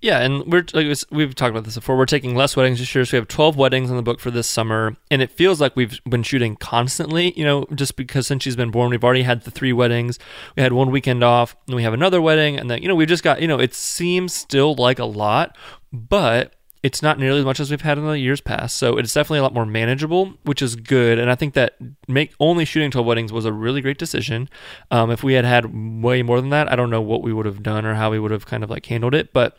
[0.07, 1.97] Yeah, and we're like we've talked about this before.
[1.97, 4.31] We're taking less weddings this year, so we have 12 weddings in the book for
[4.31, 7.37] this summer, and it feels like we've been shooting constantly.
[7.37, 10.21] You know, just because since she's been born, we've already had the three weddings.
[10.55, 13.09] We had one weekend off, and we have another wedding, and then you know we've
[13.09, 15.59] just got you know it seems still like a lot,
[15.93, 16.55] but
[16.85, 18.77] it's not nearly as much as we've had in the years past.
[18.77, 21.19] So it's definitely a lot more manageable, which is good.
[21.19, 21.77] And I think that
[22.07, 24.49] make only shooting 12 weddings was a really great decision.
[24.93, 27.45] Um, if we had had way more than that, I don't know what we would
[27.45, 29.59] have done or how we would have kind of like handled it, but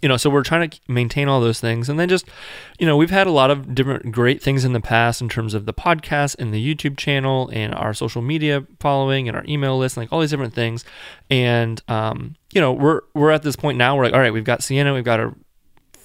[0.00, 1.88] you know, so we're trying to maintain all those things.
[1.88, 2.26] And then just,
[2.78, 5.54] you know, we've had a lot of different great things in the past in terms
[5.54, 9.78] of the podcast and the YouTube channel and our social media following and our email
[9.78, 10.84] list, and like all these different things.
[11.30, 14.44] And, um, you know, we're, we're at this point now, we're like, all right, we've
[14.44, 15.34] got Sienna, we've got our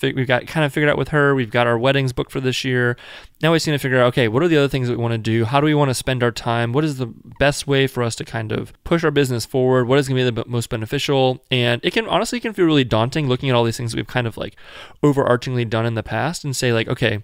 [0.01, 1.35] we've got kind of figured out with her.
[1.35, 2.97] We've got our weddings booked for this year.
[3.41, 5.01] Now we just need to figure out, okay, what are the other things that we
[5.01, 5.45] want to do?
[5.45, 6.73] How do we want to spend our time?
[6.73, 7.07] What is the
[7.39, 9.87] best way for us to kind of push our business forward?
[9.87, 11.43] What is going to be the most beneficial?
[11.51, 14.27] And it can honestly can feel really daunting looking at all these things we've kind
[14.27, 14.55] of like
[15.03, 17.21] overarchingly done in the past and say like, okay,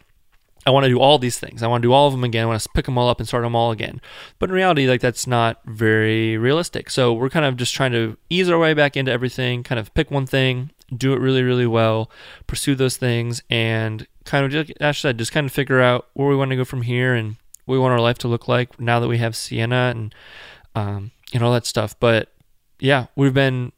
[0.66, 1.62] I want to do all these things.
[1.62, 2.44] I want to do all of them again.
[2.44, 4.00] I want to pick them all up and start them all again.
[4.40, 6.90] But in reality, like that's not very realistic.
[6.90, 9.94] So we're kind of just trying to ease our way back into everything, kind of
[9.94, 12.10] pick one thing, do it really, really well,
[12.48, 16.28] pursue those things, and kind of just, Ash said, just kind of figure out where
[16.28, 18.80] we want to go from here and what we want our life to look like
[18.80, 20.16] now that we have Sienna and
[20.76, 22.00] um, and all that stuff.
[22.00, 22.30] But
[22.80, 23.72] yeah, we've been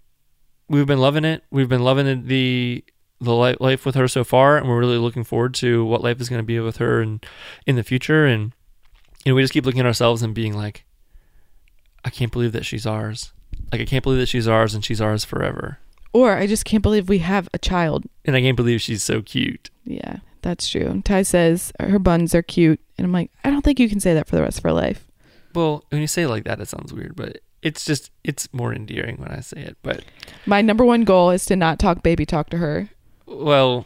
[0.69, 1.43] we've been loving it.
[1.51, 2.83] We've been loving the
[3.21, 6.29] the life with her so far, and we're really looking forward to what life is
[6.29, 7.25] going to be with her and
[7.65, 8.25] in the future.
[8.25, 8.53] And
[9.23, 10.85] you know, we just keep looking at ourselves and being like,
[12.03, 13.31] I can't believe that she's ours.
[13.71, 15.79] Like I can't believe that she's ours and she's ours forever.
[16.15, 18.05] Or I just can't believe we have a child.
[18.23, 19.69] And I can't believe she's so cute.
[19.83, 21.01] Yeah, that's true.
[21.03, 24.13] Ty says her buns are cute, and I'm like, I don't think you can say
[24.13, 25.07] that for the rest of her life.
[25.53, 28.73] Well, when you say it like that, it sounds weird, but it's just it's more
[28.73, 29.77] endearing when I say it.
[29.83, 30.05] But
[30.45, 32.87] my number one goal is to not talk baby talk to her.
[33.25, 33.85] Well,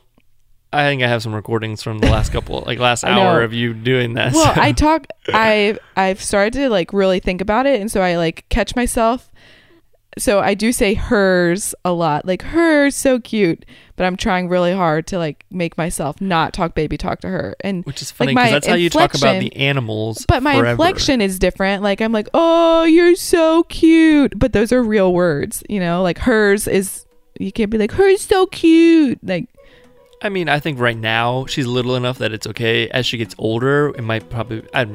[0.72, 3.74] I think I have some recordings from the last couple, like last hour of you
[3.74, 4.34] doing that.
[4.34, 4.62] Well, so.
[4.62, 5.08] I talk.
[5.30, 9.29] I I've started to like really think about it, and so I like catch myself.
[10.18, 13.64] So I do say hers a lot, like hers so cute,
[13.96, 17.56] but I'm trying really hard to like make myself not talk baby talk to her,
[17.62, 20.26] and which is funny because like, that's how you talk about the animals.
[20.28, 20.72] But my forever.
[20.72, 21.84] inflection is different.
[21.84, 26.02] Like I'm like, oh, you're so cute, but those are real words, you know.
[26.02, 27.06] Like hers is
[27.40, 29.20] you can't be like, her's so cute.
[29.24, 29.48] Like,
[30.22, 32.90] I mean, I think right now she's little enough that it's okay.
[32.90, 34.86] As she gets older, it might probably, I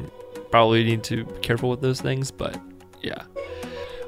[0.51, 2.59] probably need to be careful with those things, but
[3.01, 3.23] yeah.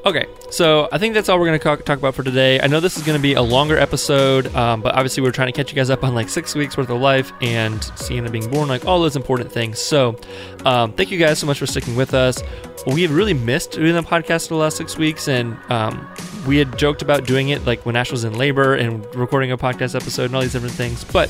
[0.08, 2.62] Okay, so I think that's all we're going to talk about for today.
[2.62, 5.50] I know this is going to be a longer episode, um, but obviously we're trying
[5.50, 8.50] to catch you guys up on like six weeks worth of life and Sienna being
[8.50, 9.80] born, like all those important things.
[9.80, 10.18] So,
[10.64, 12.42] um, thank you guys so much for sticking with us.
[12.86, 16.08] We have really missed doing the podcast the last six weeks, and um,
[16.48, 19.58] we had joked about doing it like when Ash was in labor and recording a
[19.58, 21.04] podcast episode and all these different things.
[21.04, 21.30] But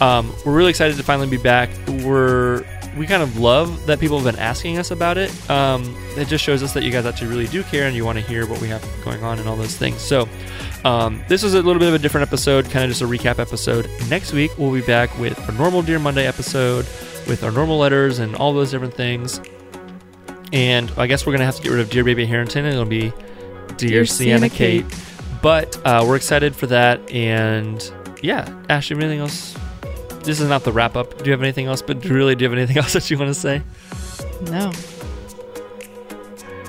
[0.00, 1.70] um, we're really excited to finally be back.
[2.02, 2.64] We're
[2.96, 5.50] we kind of love that people have been asking us about it.
[5.50, 8.18] Um, it just shows us that you guys actually really do care and you want
[8.18, 10.00] to hear what we have going on and all those things.
[10.00, 10.28] So,
[10.84, 13.38] um, this was a little bit of a different episode, kind of just a recap
[13.38, 13.90] episode.
[14.08, 16.86] Next week, we'll be back with our normal Dear Monday episode
[17.26, 19.40] with our normal letters and all those different things.
[20.52, 22.74] And I guess we're going to have to get rid of Dear Baby Harrington and
[22.74, 23.12] it'll be
[23.76, 24.88] Dear, Dear Sienna, Sienna Kate.
[24.88, 25.02] Kate.
[25.42, 27.10] But uh, we're excited for that.
[27.10, 27.92] And
[28.22, 29.56] yeah, Ashley, anything else
[30.26, 31.16] this is not the wrap up.
[31.18, 31.80] Do you have anything else?
[31.80, 33.62] But really, do you have anything else that you want to say?
[34.50, 34.70] No.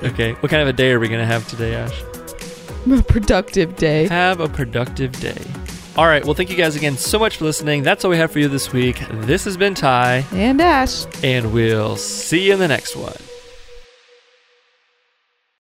[0.03, 0.33] Okay.
[0.33, 2.03] What kind of a day are we going to have today, Ash?
[2.91, 4.07] A productive day.
[4.07, 5.37] Have a productive day.
[5.97, 6.23] All right.
[6.23, 7.83] Well, thank you guys again so much for listening.
[7.83, 9.01] That's all we have for you this week.
[9.11, 10.25] This has been Ty.
[10.31, 11.05] And Ash.
[11.21, 13.15] And we'll see you in the next one.